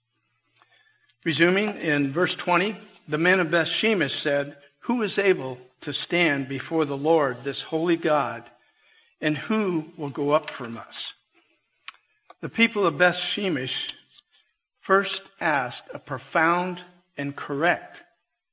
Resuming 1.24 1.76
in 1.76 2.10
verse 2.10 2.34
20, 2.34 2.76
the 3.08 3.18
men 3.18 3.40
of 3.40 3.50
Beth 3.50 3.66
Shemesh 3.66 4.16
said, 4.16 4.56
Who 4.80 5.02
is 5.02 5.18
able 5.18 5.58
to 5.80 5.92
stand 5.92 6.48
before 6.48 6.84
the 6.84 6.96
Lord, 6.96 7.44
this 7.44 7.62
holy 7.62 7.96
God, 7.96 8.44
and 9.20 9.36
who 9.36 9.92
will 9.96 10.10
go 10.10 10.30
up 10.30 10.50
from 10.50 10.76
us? 10.76 11.14
The 12.40 12.48
people 12.48 12.86
of 12.86 12.98
Beth 12.98 13.16
Shemesh 13.16 13.94
first 14.80 15.28
asked 15.40 15.88
a 15.92 15.98
profound 15.98 16.82
and 17.16 17.34
correct 17.34 18.04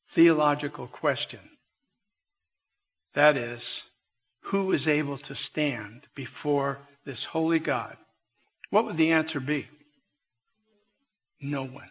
theological 0.08 0.88
question. 0.88 1.39
That 3.13 3.38
is, 3.38 3.84
who 4.41 4.71
is 4.71 4.88
able 4.88 5.17
to 5.19 5.36
stand 5.36 6.08
before 6.15 6.80
this 7.06 7.25
holy 7.25 7.60
God? 7.60 7.95
What 8.69 8.86
would 8.86 8.97
the 8.97 9.12
answer 9.12 9.39
be? 9.39 9.67
No 11.41 11.65
one. 11.65 11.89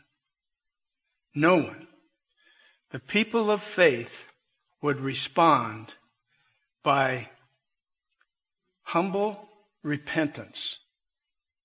No 1.35 1.57
one. 1.57 1.87
The 2.91 3.01
people 3.01 3.51
of 3.51 3.61
faith 3.63 4.29
would 4.83 5.01
respond 5.01 5.95
by 6.83 7.29
humble 8.83 9.49
repentance 9.83 10.79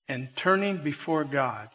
and 0.08 0.36
turning 0.36 0.78
before 0.78 1.24
God 1.24 1.69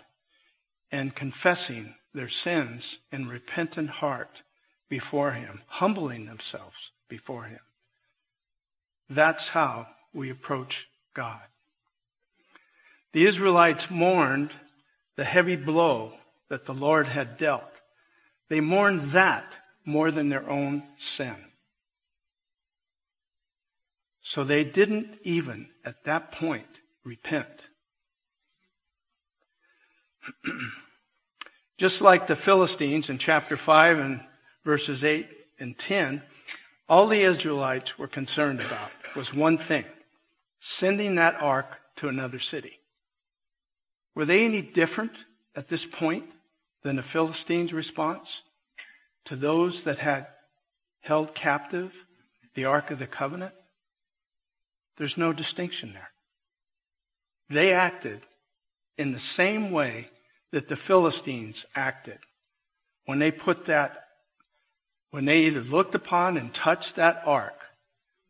and 0.90 1.14
confessing 1.14 1.94
their 2.12 2.28
sins 2.28 2.98
in 3.12 3.28
repentant 3.28 3.90
heart 3.90 4.42
before 4.88 5.32
Him, 5.32 5.62
humbling 5.66 6.26
themselves 6.26 6.92
before 7.08 7.44
Him. 7.44 7.60
That's 9.08 9.50
how 9.50 9.88
we 10.12 10.30
approach 10.30 10.88
God. 11.14 11.42
The 13.14 13.26
Israelites 13.26 13.92
mourned 13.92 14.50
the 15.14 15.22
heavy 15.22 15.54
blow 15.54 16.14
that 16.48 16.64
the 16.64 16.74
Lord 16.74 17.06
had 17.06 17.38
dealt. 17.38 17.80
They 18.48 18.58
mourned 18.58 19.12
that 19.12 19.44
more 19.84 20.10
than 20.10 20.30
their 20.30 20.50
own 20.50 20.82
sin. 20.96 21.36
So 24.20 24.42
they 24.42 24.64
didn't 24.64 25.16
even 25.22 25.68
at 25.84 26.02
that 26.04 26.32
point 26.32 26.66
repent. 27.04 27.68
Just 31.78 32.02
like 32.02 32.26
the 32.26 32.34
Philistines 32.34 33.10
in 33.10 33.18
chapter 33.18 33.56
5 33.56 33.98
and 34.00 34.20
verses 34.64 35.04
8 35.04 35.28
and 35.60 35.78
10, 35.78 36.20
all 36.88 37.06
the 37.06 37.22
Israelites 37.22 37.96
were 37.96 38.08
concerned 38.08 38.60
about 38.60 38.90
was 39.14 39.32
one 39.32 39.56
thing 39.56 39.84
sending 40.58 41.14
that 41.14 41.40
ark 41.40 41.78
to 41.94 42.08
another 42.08 42.40
city. 42.40 42.80
Were 44.14 44.24
they 44.24 44.44
any 44.44 44.62
different 44.62 45.12
at 45.56 45.68
this 45.68 45.84
point 45.84 46.24
than 46.82 46.96
the 46.96 47.02
Philistines' 47.02 47.72
response 47.72 48.42
to 49.24 49.36
those 49.36 49.84
that 49.84 49.98
had 49.98 50.26
held 51.00 51.34
captive 51.34 52.06
the 52.54 52.64
Ark 52.64 52.90
of 52.90 52.98
the 52.98 53.06
Covenant? 53.06 53.54
There's 54.96 55.18
no 55.18 55.32
distinction 55.32 55.92
there. 55.92 56.10
They 57.50 57.72
acted 57.72 58.20
in 58.96 59.12
the 59.12 59.18
same 59.20 59.70
way 59.70 60.06
that 60.52 60.68
the 60.68 60.76
Philistines 60.76 61.66
acted 61.74 62.18
when 63.06 63.18
they 63.18 63.30
put 63.30 63.66
that, 63.66 64.04
when 65.10 65.24
they 65.24 65.42
either 65.42 65.60
looked 65.60 65.94
upon 65.94 66.36
and 66.36 66.52
touched 66.54 66.96
that 66.96 67.22
ark, 67.26 67.60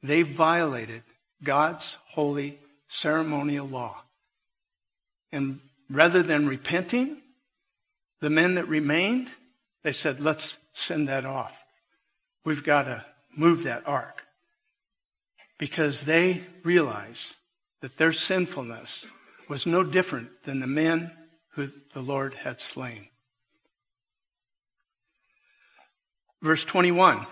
they 0.03 0.23
violated 0.23 1.03
God's 1.43 1.99
holy 2.09 2.59
ceremonial 2.89 3.67
law. 3.67 4.03
And 5.33 5.61
rather 5.91 6.23
than 6.23 6.47
repenting, 6.47 7.19
the 8.21 8.31
men 8.31 8.55
that 8.55 8.69
remained, 8.69 9.29
they 9.83 9.93
said, 9.93 10.21
let's 10.21 10.59
send 10.73 11.09
that 11.09 11.25
off. 11.25 11.63
We've 12.45 12.65
got 12.65 12.85
to 12.85 13.05
move 13.37 13.65
that 13.65 13.87
ark. 13.87 14.23
Because 15.59 16.03
they 16.03 16.43
realized 16.63 17.37
that 17.81 17.97
their 17.97 18.13
sinfulness 18.13 19.07
was 19.49 19.67
no 19.67 19.85
different 19.85 20.43
than 20.45 20.61
the 20.61 20.67
men 20.67 21.11
who 21.51 21.69
the 21.93 22.01
Lord 22.01 22.35
had 22.35 22.61
slain. 22.61 23.09
Verse 26.43 26.65
21. 26.65 27.27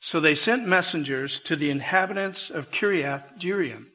So 0.00 0.20
they 0.20 0.34
sent 0.34 0.66
messengers 0.66 1.40
to 1.40 1.56
the 1.56 1.70
inhabitants 1.70 2.50
of 2.50 2.70
Kiriath 2.70 3.38
Jearim, 3.38 3.86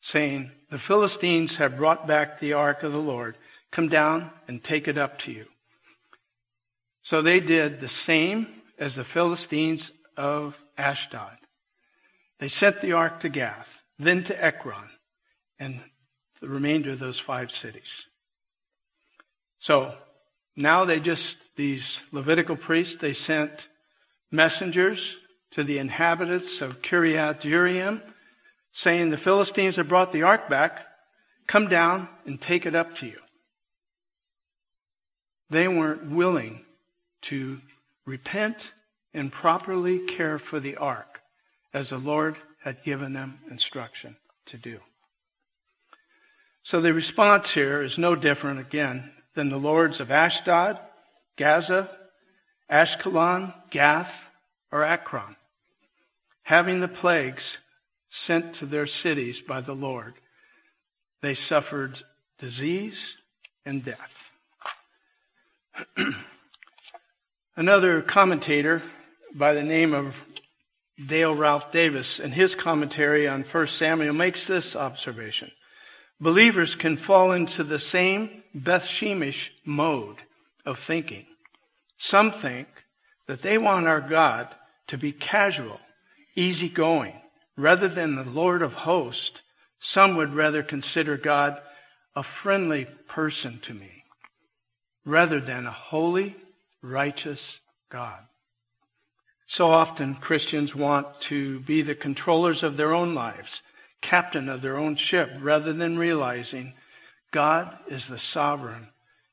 saying, 0.00 0.50
The 0.70 0.78
Philistines 0.78 1.56
have 1.56 1.76
brought 1.76 2.06
back 2.06 2.40
the 2.40 2.54
ark 2.54 2.82
of 2.82 2.92
the 2.92 2.98
Lord. 2.98 3.36
Come 3.72 3.88
down 3.88 4.30
and 4.46 4.62
take 4.62 4.86
it 4.86 4.96
up 4.96 5.18
to 5.20 5.32
you. 5.32 5.46
So 7.02 7.20
they 7.20 7.40
did 7.40 7.80
the 7.80 7.88
same 7.88 8.46
as 8.78 8.94
the 8.94 9.04
Philistines 9.04 9.90
of 10.16 10.62
Ashdod. 10.78 11.36
They 12.38 12.48
sent 12.48 12.80
the 12.80 12.92
ark 12.92 13.20
to 13.20 13.28
Gath, 13.28 13.82
then 13.98 14.22
to 14.24 14.44
Ekron, 14.44 14.90
and 15.58 15.80
the 16.40 16.48
remainder 16.48 16.90
of 16.90 16.98
those 16.98 17.18
five 17.18 17.50
cities. 17.50 18.06
So 19.58 19.94
now 20.56 20.84
they 20.84 21.00
just, 21.00 21.56
these 21.56 22.02
Levitical 22.12 22.56
priests, 22.56 22.96
they 22.96 23.12
sent 23.12 23.68
messengers 24.30 25.16
to 25.52 25.62
the 25.62 25.78
inhabitants 25.78 26.60
of 26.60 26.82
Kiriath 26.82 27.42
Jearim, 27.42 28.02
saying, 28.72 29.10
The 29.10 29.16
Philistines 29.16 29.76
have 29.76 29.88
brought 29.88 30.12
the 30.12 30.24
ark 30.24 30.48
back. 30.48 30.86
Come 31.46 31.68
down 31.68 32.08
and 32.26 32.40
take 32.40 32.66
it 32.66 32.74
up 32.74 32.96
to 32.96 33.06
you. 33.06 33.21
They 35.52 35.68
weren't 35.68 36.06
willing 36.06 36.64
to 37.22 37.60
repent 38.06 38.72
and 39.12 39.30
properly 39.30 40.06
care 40.06 40.38
for 40.38 40.58
the 40.58 40.76
ark 40.76 41.20
as 41.74 41.90
the 41.90 41.98
Lord 41.98 42.36
had 42.62 42.82
given 42.84 43.12
them 43.12 43.38
instruction 43.50 44.16
to 44.46 44.56
do. 44.56 44.80
So 46.62 46.80
the 46.80 46.94
response 46.94 47.52
here 47.52 47.82
is 47.82 47.98
no 47.98 48.14
different, 48.16 48.60
again, 48.60 49.12
than 49.34 49.50
the 49.50 49.58
lords 49.58 50.00
of 50.00 50.10
Ashdod, 50.10 50.78
Gaza, 51.36 51.90
Ashkelon, 52.70 53.52
Gath, 53.68 54.30
or 54.70 54.84
Ekron, 54.84 55.36
having 56.44 56.80
the 56.80 56.88
plagues 56.88 57.58
sent 58.08 58.54
to 58.54 58.64
their 58.64 58.86
cities 58.86 59.42
by 59.42 59.60
the 59.60 59.74
Lord. 59.74 60.14
They 61.20 61.34
suffered 61.34 62.00
disease 62.38 63.18
and 63.66 63.84
death. 63.84 64.21
Another 67.56 68.02
commentator 68.02 68.82
by 69.34 69.54
the 69.54 69.62
name 69.62 69.94
of 69.94 70.24
Dale 71.06 71.34
Ralph 71.34 71.72
Davis, 71.72 72.20
in 72.20 72.32
his 72.32 72.54
commentary 72.54 73.26
on 73.26 73.42
1 73.42 73.66
Samuel, 73.66 74.14
makes 74.14 74.46
this 74.46 74.76
observation. 74.76 75.50
Believers 76.20 76.74
can 76.74 76.96
fall 76.96 77.32
into 77.32 77.64
the 77.64 77.78
same 77.78 78.42
Beth 78.54 78.84
Shemesh 78.84 79.50
mode 79.64 80.18
of 80.64 80.78
thinking. 80.78 81.26
Some 81.96 82.30
think 82.30 82.68
that 83.26 83.42
they 83.42 83.58
want 83.58 83.86
our 83.86 84.00
God 84.00 84.48
to 84.88 84.98
be 84.98 85.12
casual, 85.12 85.80
easygoing, 86.36 87.20
rather 87.56 87.88
than 87.88 88.14
the 88.14 88.28
Lord 88.28 88.62
of 88.62 88.74
hosts. 88.74 89.40
Some 89.78 90.16
would 90.16 90.34
rather 90.34 90.62
consider 90.62 91.16
God 91.16 91.60
a 92.14 92.22
friendly 92.22 92.86
person 93.08 93.58
to 93.60 93.74
me, 93.74 94.01
rather 95.04 95.40
than 95.40 95.66
a 95.66 95.70
holy, 95.70 96.36
righteous 96.82 97.60
God. 97.88 98.20
So 99.46 99.70
often 99.70 100.14
Christians 100.14 100.74
want 100.74 101.20
to 101.22 101.60
be 101.60 101.82
the 101.82 101.94
controllers 101.94 102.62
of 102.62 102.76
their 102.76 102.94
own 102.94 103.14
lives 103.14 103.62
captain 104.02 104.48
of 104.48 104.60
their 104.60 104.76
own 104.76 104.96
ship 104.96 105.30
rather 105.40 105.72
than 105.72 105.96
realizing 105.96 106.74
God 107.30 107.78
is 107.86 108.08
the 108.08 108.18
sovereign 108.18 108.88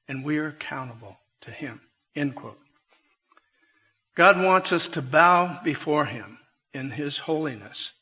and 0.08 0.24
we 0.24 0.38
are 0.38 0.48
accountable 0.48 1.20
to 1.42 1.52
him. 1.52 1.82
End 2.16 2.36
quote. 2.36 2.60
God 4.16 4.42
wants 4.42 4.72
us 4.72 4.88
to 4.90 5.02
bow 5.02 5.60
before 5.64 6.06
him 6.06 6.40
in 6.74 6.92
his 6.92 7.20
holiness 7.20 7.94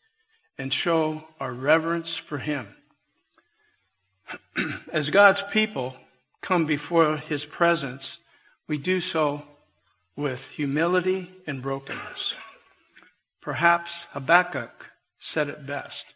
and 0.58 0.74
show 0.74 1.24
our 1.40 1.54
reverence 1.54 2.16
for 2.16 2.38
him. 2.38 2.68
As 4.92 5.10
God's 5.10 5.42
people 5.42 5.96
come 6.42 6.66
before 6.66 7.18
his 7.18 7.46
presence, 7.46 8.20
we 8.68 8.78
do 8.78 9.00
so 9.00 9.44
with 10.16 10.50
humility 10.50 11.32
and 11.46 11.62
brokenness. 11.62 12.36
Perhaps 13.42 14.06
Habakkuk 14.12 14.92
said 15.20 15.48
it 15.50 15.66
best. 15.66 16.16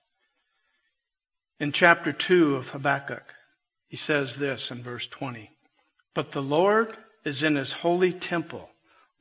In 1.59 1.71
chapter 1.71 2.11
2 2.11 2.55
of 2.55 2.69
Habakkuk, 2.69 3.23
he 3.87 3.97
says 3.97 4.37
this 4.37 4.71
in 4.71 4.81
verse 4.81 5.07
20 5.07 5.51
But 6.13 6.31
the 6.31 6.41
Lord 6.41 6.95
is 7.23 7.43
in 7.43 7.55
his 7.55 7.73
holy 7.73 8.11
temple. 8.11 8.69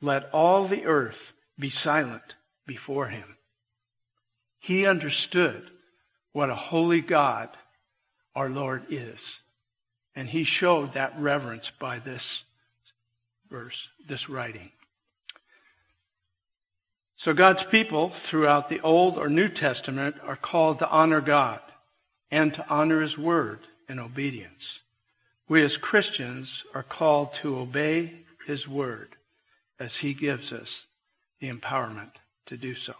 Let 0.01 0.29
all 0.33 0.65
the 0.65 0.85
earth 0.85 1.33
be 1.59 1.69
silent 1.69 2.35
before 2.65 3.07
him. 3.07 3.37
He 4.59 4.85
understood 4.85 5.69
what 6.31 6.49
a 6.49 6.55
holy 6.55 7.01
God 7.01 7.49
our 8.35 8.49
Lord 8.49 8.85
is. 8.89 9.40
And 10.15 10.27
he 10.27 10.43
showed 10.43 10.93
that 10.93 11.13
reverence 11.17 11.71
by 11.71 11.99
this 11.99 12.43
verse, 13.49 13.89
this 14.05 14.29
writing. 14.29 14.71
So 17.15 17.33
God's 17.33 17.63
people 17.63 18.09
throughout 18.09 18.67
the 18.67 18.81
Old 18.81 19.17
or 19.17 19.29
New 19.29 19.47
Testament 19.47 20.15
are 20.23 20.35
called 20.35 20.79
to 20.79 20.89
honor 20.89 21.21
God 21.21 21.61
and 22.31 22.53
to 22.55 22.67
honor 22.67 23.01
his 23.01 23.17
word 23.17 23.59
in 23.87 23.99
obedience. 23.99 24.79
We 25.47 25.61
as 25.63 25.77
Christians 25.77 26.65
are 26.73 26.81
called 26.81 27.33
to 27.35 27.59
obey 27.59 28.23
his 28.47 28.67
word 28.67 29.09
as 29.79 29.97
he 29.97 30.13
gives 30.13 30.51
us 30.51 30.87
the 31.39 31.51
empowerment 31.51 32.11
to 32.47 32.57
do 32.57 32.73
so. 32.73 32.93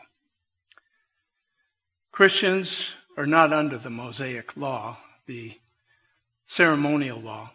Christians 2.11 2.95
are 3.17 3.25
not 3.25 3.53
under 3.53 3.77
the 3.77 3.89
Mosaic 3.89 4.57
law, 4.57 4.97
the 5.25 5.53
ceremonial 6.51 7.17
law, 7.17 7.49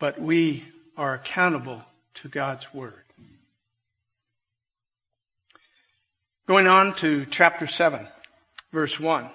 but 0.00 0.20
we 0.20 0.64
are 0.96 1.14
accountable 1.14 1.84
to 2.14 2.28
God's 2.28 2.74
word. 2.74 3.04
Going 6.48 6.66
on 6.66 6.94
to 6.94 7.24
chapter 7.26 7.64
7, 7.64 8.08
verse 8.72 8.98
1. 8.98 9.28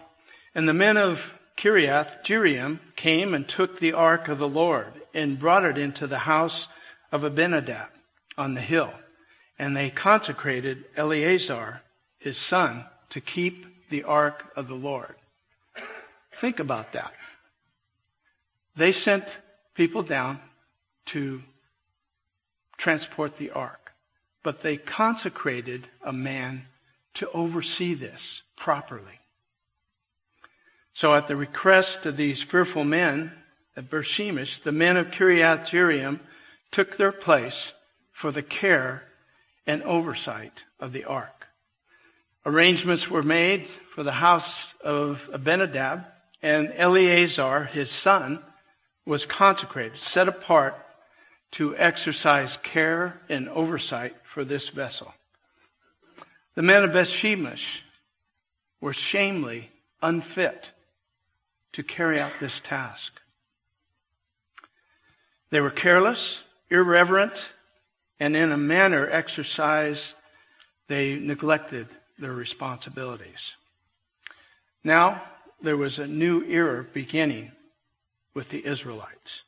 And 0.53 0.67
the 0.67 0.73
men 0.73 0.97
of 0.97 1.39
Kiriath 1.56 2.21
Jearim 2.25 2.80
came 2.97 3.34
and 3.34 3.47
took 3.47 3.80
the 3.80 3.93
ark 3.93 4.27
of 4.27 4.38
the 4.38 4.49
Lord 4.49 4.91
and 5.13 5.39
brought 5.39 5.63
it 5.63 5.77
into 5.77 6.06
the 6.06 6.19
house 6.19 6.67
of 7.10 7.23
Abinadab 7.23 7.88
on 8.38 8.53
the 8.53 8.60
hill. 8.60 8.91
And 9.58 9.77
they 9.77 9.89
consecrated 9.89 10.84
Eleazar, 10.97 11.84
his 12.19 12.38
son, 12.38 12.84
to 13.12 13.21
keep 13.21 13.88
the 13.88 14.03
ark 14.03 14.51
of 14.58 14.67
the 14.67 14.75
Lord. 14.75 15.15
Think 16.34 16.60
about 16.60 16.91
that. 16.91 17.13
They 18.77 18.91
sent 18.91 19.39
people 19.73 20.03
down 20.03 20.39
to 21.07 21.41
transport 22.77 23.37
the 23.37 23.49
ark, 23.49 23.91
but 24.43 24.61
they 24.61 24.77
consecrated 24.77 25.87
a 26.03 26.13
man 26.13 26.65
to 27.15 27.27
oversee 27.31 27.95
this 27.95 28.43
properly. 28.55 29.19
So 30.93 31.15
at 31.15 31.25
the 31.25 31.35
request 31.35 32.05
of 32.05 32.17
these 32.17 32.43
fearful 32.43 32.83
men 32.83 33.31
at 33.75 33.89
Beth 33.89 34.03
Shemesh, 34.03 34.61
the 34.61 34.71
men 34.71 34.95
of 34.95 35.09
Kiriath 35.09 35.61
Jearim 35.61 36.19
took 36.69 36.97
their 36.97 37.11
place 37.11 37.73
for 38.11 38.31
the 38.31 38.43
care 38.43 39.05
and 39.65 39.81
oversight 39.83 40.65
of 40.79 40.93
the 40.93 41.05
ark. 41.05 41.47
Arrangements 42.45 43.09
were 43.09 43.23
made 43.23 43.65
for 43.65 44.03
the 44.03 44.11
house 44.11 44.75
of 44.83 45.29
Abinadab, 45.33 46.05
and 46.43 46.71
Eleazar, 46.75 47.63
his 47.63 47.89
son, 47.89 48.43
was 49.07 49.25
consecrated, 49.25 49.97
set 49.97 50.27
apart 50.27 50.75
to 51.51 51.75
exercise 51.77 52.57
care 52.57 53.19
and 53.29 53.47
oversight 53.49 54.13
for 54.23 54.43
this 54.43 54.67
vessel. 54.67 55.13
The 56.55 56.61
men 56.61 56.83
of 56.83 56.91
Bethshemesh 56.91 57.83
were 58.81 58.93
shamefully 58.93 59.71
unfit 60.01 60.73
to 61.71 61.83
carry 61.83 62.19
out 62.19 62.33
this 62.39 62.60
task. 62.60 63.21
They 65.51 65.62
were 65.62 65.69
careless, 65.69 66.43
irreverent, 66.69 67.53
and 68.19 68.35
in 68.35 68.51
a 68.51 68.58
manner 68.58 69.08
exercised, 69.10 70.17
they 70.87 71.15
neglected 71.15 71.87
their 72.19 72.33
responsibilities. 72.33 73.55
Now, 74.83 75.21
there 75.62 75.77
was 75.77 75.97
a 75.97 76.08
new 76.08 76.43
era 76.43 76.85
beginning 76.93 77.51
with 78.38 78.50
the 78.50 78.67
Israelites. 78.67 79.42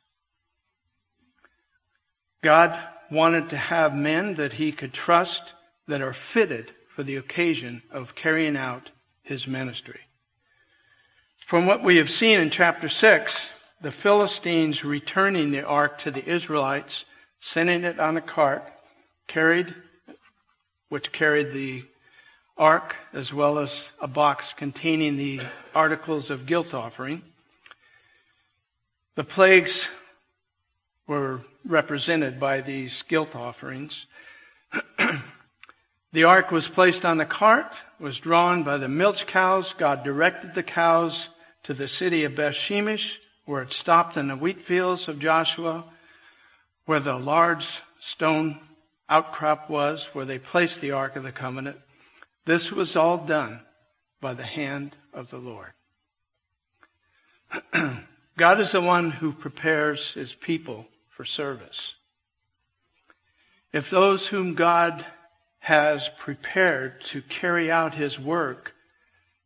God 2.42 2.76
wanted 3.08 3.50
to 3.50 3.56
have 3.56 3.94
men 3.94 4.34
that 4.34 4.54
he 4.54 4.72
could 4.72 4.92
trust 4.92 5.54
that 5.86 6.02
are 6.02 6.12
fitted 6.12 6.72
for 6.88 7.04
the 7.04 7.14
occasion 7.14 7.84
of 7.92 8.16
carrying 8.16 8.56
out 8.56 8.90
his 9.22 9.46
ministry. 9.46 10.00
From 11.36 11.66
what 11.66 11.84
we 11.84 11.98
have 11.98 12.10
seen 12.10 12.40
in 12.40 12.50
chapter 12.50 12.88
6, 12.88 13.54
the 13.80 13.92
Philistines 13.92 14.84
returning 14.84 15.52
the 15.52 15.62
ark 15.64 15.98
to 15.98 16.10
the 16.10 16.28
Israelites, 16.28 17.04
sending 17.38 17.84
it 17.84 18.00
on 18.00 18.16
a 18.16 18.20
cart, 18.20 18.64
carried, 19.28 19.72
which 20.88 21.12
carried 21.12 21.52
the 21.52 21.84
ark 22.58 22.96
as 23.12 23.32
well 23.32 23.60
as 23.60 23.92
a 24.00 24.08
box 24.08 24.52
containing 24.52 25.16
the 25.16 25.42
articles 25.76 26.28
of 26.28 26.44
guilt 26.44 26.74
offering. 26.74 27.22
The 29.16 29.24
plagues 29.24 29.90
were 31.06 31.40
represented 31.64 32.38
by 32.38 32.60
these 32.60 33.02
guilt 33.02 33.34
offerings. 33.34 34.06
the 36.12 36.24
ark 36.24 36.52
was 36.52 36.68
placed 36.68 37.04
on 37.04 37.18
the 37.18 37.24
cart, 37.24 37.72
was 37.98 38.20
drawn 38.20 38.62
by 38.62 38.76
the 38.76 38.88
milch 38.88 39.26
cows. 39.26 39.72
God 39.72 40.04
directed 40.04 40.54
the 40.54 40.62
cows 40.62 41.28
to 41.64 41.74
the 41.74 41.88
city 41.88 42.24
of 42.24 42.32
Bethshemesh, 42.32 43.18
where 43.44 43.62
it 43.62 43.72
stopped 43.72 44.16
in 44.16 44.28
the 44.28 44.36
wheat 44.36 44.60
fields 44.60 45.08
of 45.08 45.18
Joshua, 45.18 45.84
where 46.86 47.00
the 47.00 47.18
large 47.18 47.82
stone 47.98 48.60
outcrop 49.08 49.68
was, 49.68 50.06
where 50.14 50.24
they 50.24 50.38
placed 50.38 50.80
the 50.80 50.92
Ark 50.92 51.16
of 51.16 51.24
the 51.24 51.32
Covenant. 51.32 51.76
This 52.44 52.72
was 52.72 52.96
all 52.96 53.18
done 53.18 53.60
by 54.20 54.34
the 54.34 54.44
hand 54.44 54.96
of 55.12 55.30
the 55.30 55.38
Lord. 55.38 55.72
God 58.36 58.60
is 58.60 58.72
the 58.72 58.80
one 58.80 59.10
who 59.10 59.32
prepares 59.32 60.14
his 60.14 60.34
people 60.34 60.86
for 61.08 61.24
service. 61.24 61.96
If 63.72 63.90
those 63.90 64.28
whom 64.28 64.54
God 64.54 65.04
has 65.60 66.08
prepared 66.18 67.02
to 67.02 67.22
carry 67.22 67.70
out 67.70 67.94
his 67.94 68.18
work 68.18 68.74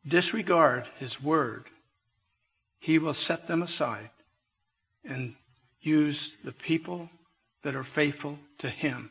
disregard 0.07 0.89
his 0.99 1.23
word, 1.23 1.65
he 2.79 2.99
will 2.99 3.15
set 3.15 3.47
them 3.47 3.63
aside 3.63 4.11
and 5.05 5.35
use 5.81 6.35
the 6.45 6.53
people 6.53 7.11
that 7.63 7.75
are 7.75 7.85
faithful 7.85 8.39
to 8.59 8.69
him 8.69 9.11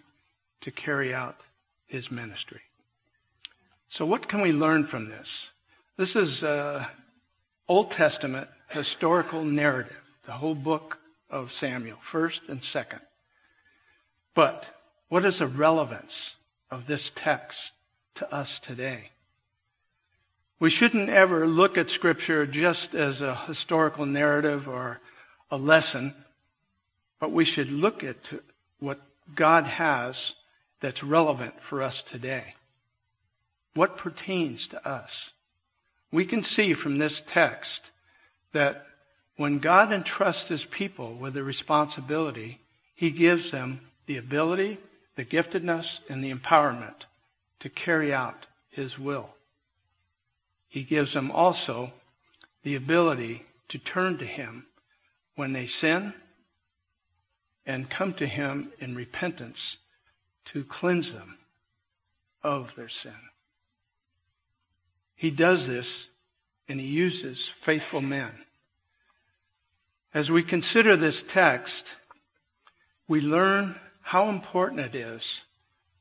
to 0.62 0.72
carry 0.72 1.14
out 1.14 1.42
his 1.86 2.12
ministry. 2.12 2.62
So, 3.90 4.06
what 4.06 4.28
can 4.28 4.42
we 4.42 4.52
learn 4.52 4.86
from 4.86 5.10
this? 5.10 5.52
This 5.98 6.16
is 6.16 6.44
uh, 6.44 6.86
Old 7.74 7.90
Testament 7.90 8.48
historical 8.70 9.44
narrative, 9.44 10.00
the 10.26 10.34
whole 10.34 10.54
book 10.54 11.00
of 11.28 11.52
Samuel, 11.52 11.98
first 12.00 12.48
and 12.48 12.64
second. 12.64 13.00
But 14.36 14.70
what 15.10 15.26
is 15.26 15.40
the 15.40 15.48
relevance 15.48 16.36
of 16.70 16.86
this 16.86 17.10
text 17.10 17.74
to 18.14 18.32
us 18.32 18.60
today? 18.60 19.10
We 20.60 20.70
shouldn't 20.70 21.10
ever 21.10 21.48
look 21.48 21.76
at 21.76 21.90
Scripture 21.90 22.46
just 22.46 22.94
as 22.94 23.24
a 23.24 23.34
historical 23.34 24.06
narrative 24.06 24.70
or 24.70 25.00
a 25.50 25.58
lesson, 25.58 26.14
but 27.20 27.32
we 27.32 27.44
should 27.44 27.72
look 27.72 28.04
at 28.04 28.34
what 28.78 29.00
God 29.34 29.64
has 29.64 30.36
that's 30.80 31.04
relevant 31.04 31.60
for 31.60 31.82
us 31.82 32.04
today. 32.04 32.54
What 33.74 33.98
pertains 33.98 34.68
to 34.68 34.88
us? 34.88 35.34
We 36.14 36.26
can 36.26 36.44
see 36.44 36.74
from 36.74 36.98
this 36.98 37.22
text 37.26 37.92
that 38.54 38.86
when 39.36 39.60
God 39.60 39.92
entrusts 39.92 40.48
his 40.48 40.64
people 40.64 41.16
with 41.16 41.36
a 41.36 41.44
responsibility, 41.44 42.60
he 42.96 43.12
gives 43.12 43.52
them 43.52 43.82
the 44.06 44.16
ability, 44.16 44.78
the 45.16 45.26
giftedness, 45.26 46.00
and 46.10 46.24
the 46.24 46.34
empowerment 46.34 47.08
to 47.60 47.70
carry 47.70 48.14
out 48.14 48.46
his 48.70 48.98
will. 48.98 49.34
He 50.74 50.84
gives 50.84 51.14
them 51.14 51.30
also 51.30 51.92
the 52.64 52.76
ability 52.76 53.44
to 53.68 53.78
turn 53.78 54.18
to 54.18 54.26
Him 54.26 54.66
when 55.36 55.54
they 55.54 55.68
sin 55.68 56.14
and 57.66 57.90
come 57.90 58.14
to 58.14 58.26
Him 58.26 58.72
in 58.80 58.96
repentance 58.96 59.78
to 60.46 60.64
cleanse 60.64 61.14
them 61.14 61.38
of 62.42 62.74
their 62.76 62.90
sin. 62.90 63.14
He 65.24 65.32
does 65.32 65.68
this 65.70 66.10
and 66.68 66.82
He 66.82 66.86
uses 66.86 67.48
faithful 67.48 68.02
men. 68.02 68.32
As 70.14 70.30
we 70.30 70.44
consider 70.44 70.98
this 70.98 71.24
text, 71.24 71.96
we 73.08 73.22
learn 73.22 73.76
how 74.02 74.28
important 74.28 74.82
it 74.82 74.96
is 74.96 75.46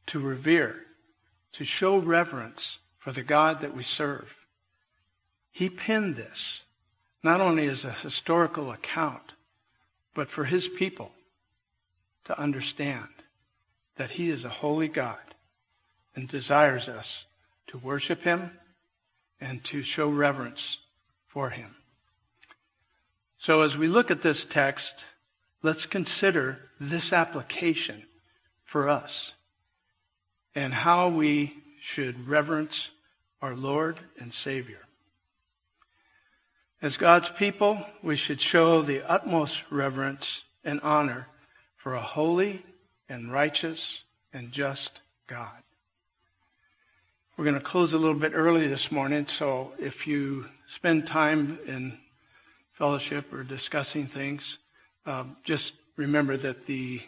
to 0.06 0.18
revere, 0.18 0.74
to 1.52 1.64
show 1.64 1.98
reverence 1.98 2.80
for 2.98 3.12
the 3.12 3.22
God 3.22 3.60
that 3.60 3.76
we 3.76 3.84
serve. 3.84 4.44
He 5.52 5.68
penned 5.68 6.16
this 6.16 6.64
not 7.22 7.40
only 7.40 7.68
as 7.68 7.84
a 7.84 7.92
historical 7.92 8.72
account, 8.72 9.34
but 10.14 10.26
for 10.26 10.46
his 10.46 10.66
people 10.66 11.12
to 12.24 12.36
understand 12.36 13.06
that 13.94 14.10
he 14.10 14.30
is 14.30 14.44
a 14.44 14.48
holy 14.48 14.88
God 14.88 15.36
and 16.16 16.26
desires 16.26 16.88
us 16.88 17.26
to 17.68 17.78
worship 17.78 18.22
him 18.22 18.50
and 19.42 19.62
to 19.64 19.82
show 19.82 20.08
reverence 20.08 20.78
for 21.26 21.50
him. 21.50 21.74
So 23.36 23.62
as 23.62 23.76
we 23.76 23.88
look 23.88 24.12
at 24.12 24.22
this 24.22 24.44
text, 24.44 25.04
let's 25.62 25.84
consider 25.84 26.70
this 26.78 27.12
application 27.12 28.04
for 28.64 28.88
us 28.88 29.34
and 30.54 30.72
how 30.72 31.08
we 31.08 31.54
should 31.80 32.28
reverence 32.28 32.92
our 33.40 33.56
Lord 33.56 33.96
and 34.20 34.32
Savior. 34.32 34.78
As 36.80 36.96
God's 36.96 37.28
people, 37.28 37.84
we 38.00 38.14
should 38.14 38.40
show 38.40 38.80
the 38.80 39.02
utmost 39.10 39.64
reverence 39.70 40.44
and 40.62 40.80
honor 40.82 41.26
for 41.76 41.94
a 41.94 42.00
holy 42.00 42.62
and 43.08 43.32
righteous 43.32 44.04
and 44.32 44.52
just 44.52 45.02
God. 45.26 45.62
We're 47.38 47.44
going 47.44 47.56
to 47.56 47.64
close 47.64 47.94
a 47.94 47.98
little 47.98 48.18
bit 48.18 48.32
early 48.34 48.68
this 48.68 48.92
morning, 48.92 49.26
so 49.26 49.72
if 49.78 50.06
you 50.06 50.44
spend 50.66 51.06
time 51.06 51.58
in 51.66 51.96
fellowship 52.74 53.32
or 53.32 53.42
discussing 53.42 54.04
things, 54.06 54.58
uh, 55.06 55.24
just 55.42 55.74
remember 55.96 56.36
that 56.36 56.66
the 56.66 57.00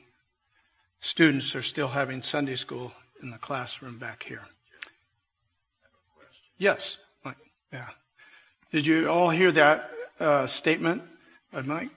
students 1.01 1.55
are 1.55 1.61
still 1.61 1.89
having 1.89 2.23
Sunday 2.23 2.55
school 2.55 2.95
in 3.23 3.31
the 3.31 3.37
classroom 3.37 3.99
back 3.99 4.23
here. 4.23 4.41
Yes, 6.57 6.97
Mike. 7.23 7.37
Yeah. 7.71 7.91
Did 8.73 8.87
you 8.87 9.11
all 9.11 9.29
hear 9.29 9.53
that 9.53 9.91
uh, 10.19 10.47
statement 10.47 11.03
of 11.53 11.67
Mike? 11.67 11.91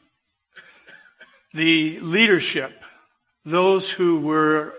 The 1.54 1.98
leadership, 2.02 2.74
those 3.46 3.90
who 3.90 4.20
were 4.20 4.74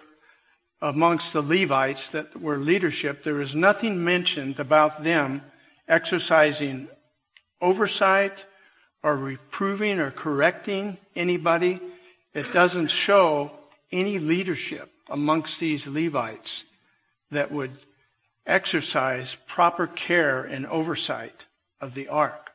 amongst 0.80 1.32
the 1.32 1.42
Levites 1.42 2.10
that 2.10 2.40
were 2.40 2.58
leadership, 2.58 3.24
there 3.24 3.40
is 3.40 3.54
nothing 3.54 4.04
mentioned 4.04 4.60
about 4.60 5.02
them 5.02 5.42
exercising 5.88 6.88
oversight 7.60 8.44
or 9.02 9.16
reproving 9.16 9.98
or 9.98 10.10
correcting 10.10 10.96
anybody. 11.16 11.80
It 12.34 12.52
doesn't 12.52 12.90
show 12.90 13.50
any 13.90 14.18
leadership 14.18 14.90
amongst 15.10 15.58
these 15.58 15.86
Levites 15.86 16.64
that 17.30 17.50
would 17.50 17.72
exercise 18.46 19.36
proper 19.46 19.86
care 19.86 20.42
and 20.42 20.66
oversight 20.66 21.46
of 21.80 21.94
the 21.94 22.08
ark. 22.08 22.52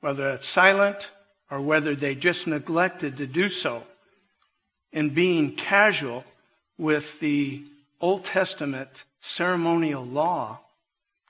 Whether 0.00 0.30
it's 0.30 0.46
silent 0.46 1.10
or 1.50 1.60
whether 1.60 1.94
they 1.94 2.14
just 2.14 2.46
neglected 2.46 3.18
to 3.18 3.26
do 3.26 3.48
so 3.48 3.82
in 4.92 5.10
being 5.10 5.54
casual 5.54 6.24
with 6.80 7.20
the 7.20 7.62
Old 8.00 8.24
Testament 8.24 9.04
ceremonial 9.20 10.02
law, 10.02 10.60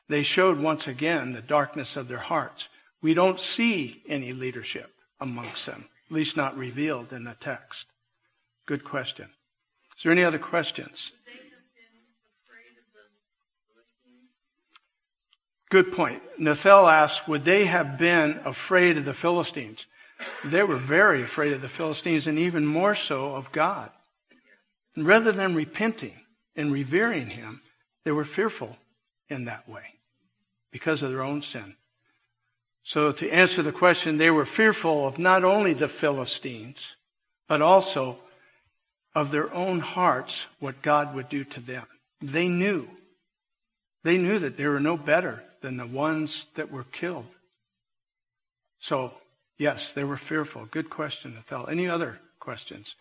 they 0.08 0.22
showed 0.22 0.60
once 0.60 0.86
again 0.86 1.32
the 1.32 1.42
darkness 1.42 1.96
of 1.96 2.06
their 2.06 2.18
hearts. 2.18 2.68
We 3.02 3.14
don't 3.14 3.40
see 3.40 4.00
any 4.08 4.32
leadership 4.32 4.92
amongst 5.20 5.66
them, 5.66 5.88
at 6.08 6.14
least 6.14 6.36
not 6.36 6.56
revealed 6.56 7.12
in 7.12 7.24
the 7.24 7.34
text. 7.40 7.88
Good 8.64 8.84
question. 8.84 9.26
Is 9.96 10.04
there 10.04 10.12
any 10.12 10.22
other 10.22 10.38
questions? 10.38 11.10
Good 15.68 15.92
point. 15.92 16.22
Nathel 16.38 16.88
asks, 16.88 17.26
would 17.26 17.44
they 17.44 17.64
have 17.64 17.98
been 17.98 18.40
afraid 18.44 18.96
of 18.96 19.04
the 19.04 19.14
Philistines? 19.14 19.86
They 20.44 20.62
were 20.62 20.76
very 20.76 21.22
afraid 21.22 21.52
of 21.52 21.60
the 21.60 21.68
Philistines 21.68 22.26
and 22.26 22.38
even 22.38 22.66
more 22.66 22.94
so 22.94 23.34
of 23.34 23.50
God. 23.52 23.90
And 24.96 25.06
rather 25.06 25.32
than 25.32 25.54
repenting 25.54 26.14
and 26.56 26.72
revering 26.72 27.28
him, 27.28 27.60
they 28.04 28.12
were 28.12 28.24
fearful 28.24 28.76
in 29.28 29.44
that 29.44 29.68
way 29.68 29.94
because 30.70 31.02
of 31.02 31.10
their 31.10 31.22
own 31.22 31.42
sin. 31.42 31.76
So 32.82 33.12
to 33.12 33.30
answer 33.30 33.62
the 33.62 33.72
question, 33.72 34.16
they 34.16 34.30
were 34.30 34.44
fearful 34.44 35.06
of 35.06 35.18
not 35.18 35.44
only 35.44 35.74
the 35.74 35.88
Philistines, 35.88 36.96
but 37.46 37.62
also 37.62 38.16
of 39.14 39.30
their 39.30 39.52
own 39.52 39.80
hearts, 39.80 40.46
what 40.58 40.82
God 40.82 41.14
would 41.14 41.28
do 41.28 41.44
to 41.44 41.60
them. 41.60 41.86
They 42.20 42.48
knew. 42.48 42.88
They 44.02 44.18
knew 44.18 44.38
that 44.38 44.56
they 44.56 44.66
were 44.66 44.80
no 44.80 44.96
better 44.96 45.42
than 45.60 45.76
the 45.76 45.86
ones 45.86 46.46
that 46.54 46.70
were 46.70 46.84
killed. 46.84 47.26
So, 48.78 49.12
yes, 49.58 49.92
they 49.92 50.04
were 50.04 50.16
fearful. 50.16 50.66
Good 50.70 50.88
question, 50.88 51.34
Ethel. 51.36 51.68
Any 51.68 51.88
other 51.88 52.20
questions? 52.38 52.94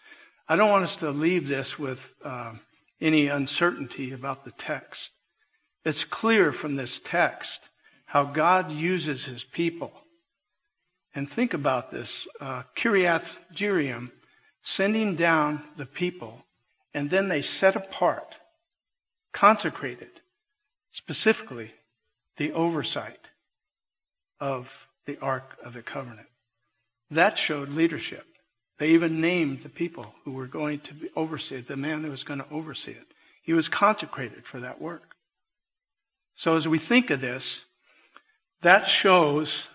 I 0.52 0.56
don't 0.56 0.72
want 0.72 0.84
us 0.84 0.96
to 0.98 1.12
leave 1.12 1.48
this 1.48 1.78
with 1.78 2.16
uh, 2.24 2.54
any 3.00 3.28
uncertainty 3.28 4.14
about 4.14 4.46
the 4.46 4.52
text. 4.52 5.14
It's 5.86 6.04
clear 6.04 6.52
from 6.52 6.76
this 6.76 6.98
text 6.98 7.70
how 8.06 8.24
God 8.24 8.72
uses 8.72 9.26
his 9.26 9.44
people. 9.44 9.94
And 11.14 11.30
think 11.30 11.54
about 11.54 11.92
this. 11.92 12.28
Uh, 12.42 12.64
Jearim 12.76 14.12
sending 14.64 15.16
down 15.16 15.62
the 15.78 15.86
people, 15.86 16.44
and 16.96 17.12
then 17.12 17.30
they 17.30 17.44
set 17.44 17.76
apart, 17.76 18.38
consecrated, 19.32 20.22
specifically 20.92 21.74
the 22.38 22.54
oversight 22.54 23.30
of 24.40 24.88
the 25.06 25.20
Ark 25.20 25.60
of 25.64 25.74
the 25.74 25.84
Covenant. 25.84 26.28
That 27.12 27.38
showed 27.38 27.70
leadership. 27.70 28.26
They 28.80 28.92
even 28.92 29.20
named 29.20 29.62
the 29.62 29.70
people 29.70 30.16
who 30.24 30.32
were 30.32 30.48
going 30.48 30.80
to 30.80 30.94
oversee 31.16 31.58
it, 31.58 31.68
the 31.68 31.76
man 31.76 32.04
who 32.04 32.12
was 32.12 32.24
going 32.24 32.40
to 32.40 32.50
oversee 32.50 32.94
it. 32.94 33.08
He 33.44 33.54
was 33.54 33.68
consecrated 33.68 34.46
for 34.46 34.62
that 34.62 34.82
work. 34.82 35.16
So 36.36 36.56
as 36.56 36.68
we 36.68 36.78
think 36.78 37.10
of 37.10 37.20
this, 37.20 37.66
that 38.62 38.88
shows 38.88 39.68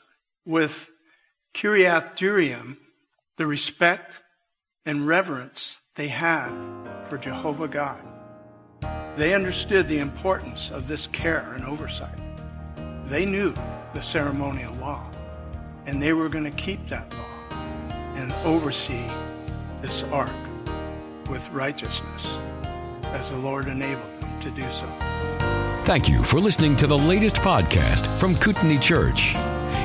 with 0.46 0.90
Kiriath 1.54 2.16
Jearim 2.16 2.78
the 3.36 3.46
respect 3.46 4.22
and 4.86 5.06
reverence 5.06 5.78
they 5.96 6.08
had 6.08 6.50
for 7.10 7.18
Jehovah 7.18 7.68
God. 7.68 8.00
They 9.16 9.34
understood 9.34 9.86
the 9.86 9.98
importance 9.98 10.70
of 10.70 10.88
this 10.88 11.06
care 11.08 11.52
and 11.54 11.64
oversight. 11.66 12.18
They 13.04 13.26
knew 13.26 13.52
the 13.92 14.00
ceremonial 14.00 14.74
law, 14.76 15.10
and 15.84 16.02
they 16.02 16.14
were 16.14 16.30
going 16.30 16.44
to 16.44 16.50
keep 16.50 16.86
that 16.88 17.12
law 17.12 17.33
and 18.16 18.32
oversee 18.44 19.06
this 19.82 20.02
ark 20.04 20.30
with 21.28 21.48
righteousness 21.50 22.34
as 23.12 23.30
the 23.30 23.38
Lord 23.38 23.68
enabled 23.68 24.20
them 24.20 24.40
to 24.40 24.50
do 24.50 24.64
so. 24.70 24.86
Thank 25.84 26.08
you 26.08 26.24
for 26.24 26.40
listening 26.40 26.76
to 26.76 26.86
the 26.86 26.96
latest 26.96 27.36
podcast 27.36 28.06
from 28.18 28.36
Kootenai 28.36 28.78
Church. 28.78 29.34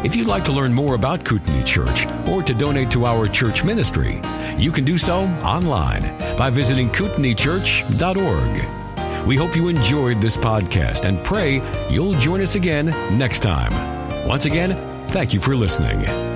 If 0.02 0.16
you'd 0.16 0.28
like 0.28 0.46
to 0.46 0.54
learn 0.54 0.74
more 0.74 0.96
about 0.96 1.26
Kootenai 1.26 1.64
Church 1.64 2.06
or 2.28 2.42
to 2.42 2.54
donate 2.54 2.90
to 2.92 3.06
our 3.06 3.28
church 3.28 3.66
ministry, 3.66 4.22
you 4.58 4.72
can 4.72 4.86
do 4.86 4.98
so 4.98 5.24
online 5.44 6.18
by 6.38 6.50
visiting 6.50 6.90
kootenaichurch.org. 6.90 9.28
We 9.28 9.36
hope 9.36 9.56
you 9.56 9.68
enjoyed 9.68 10.22
this 10.22 10.38
podcast 10.38 11.04
and 11.04 11.22
pray 11.24 11.62
you'll 11.90 12.14
join 12.14 12.42
us 12.42 12.56
again 12.56 12.86
next 13.18 13.42
time. 13.42 14.26
Once 14.26 14.46
again, 14.46 14.78
thank 15.10 15.34
you 15.34 15.42
for 15.42 15.56
listening. 15.56 16.29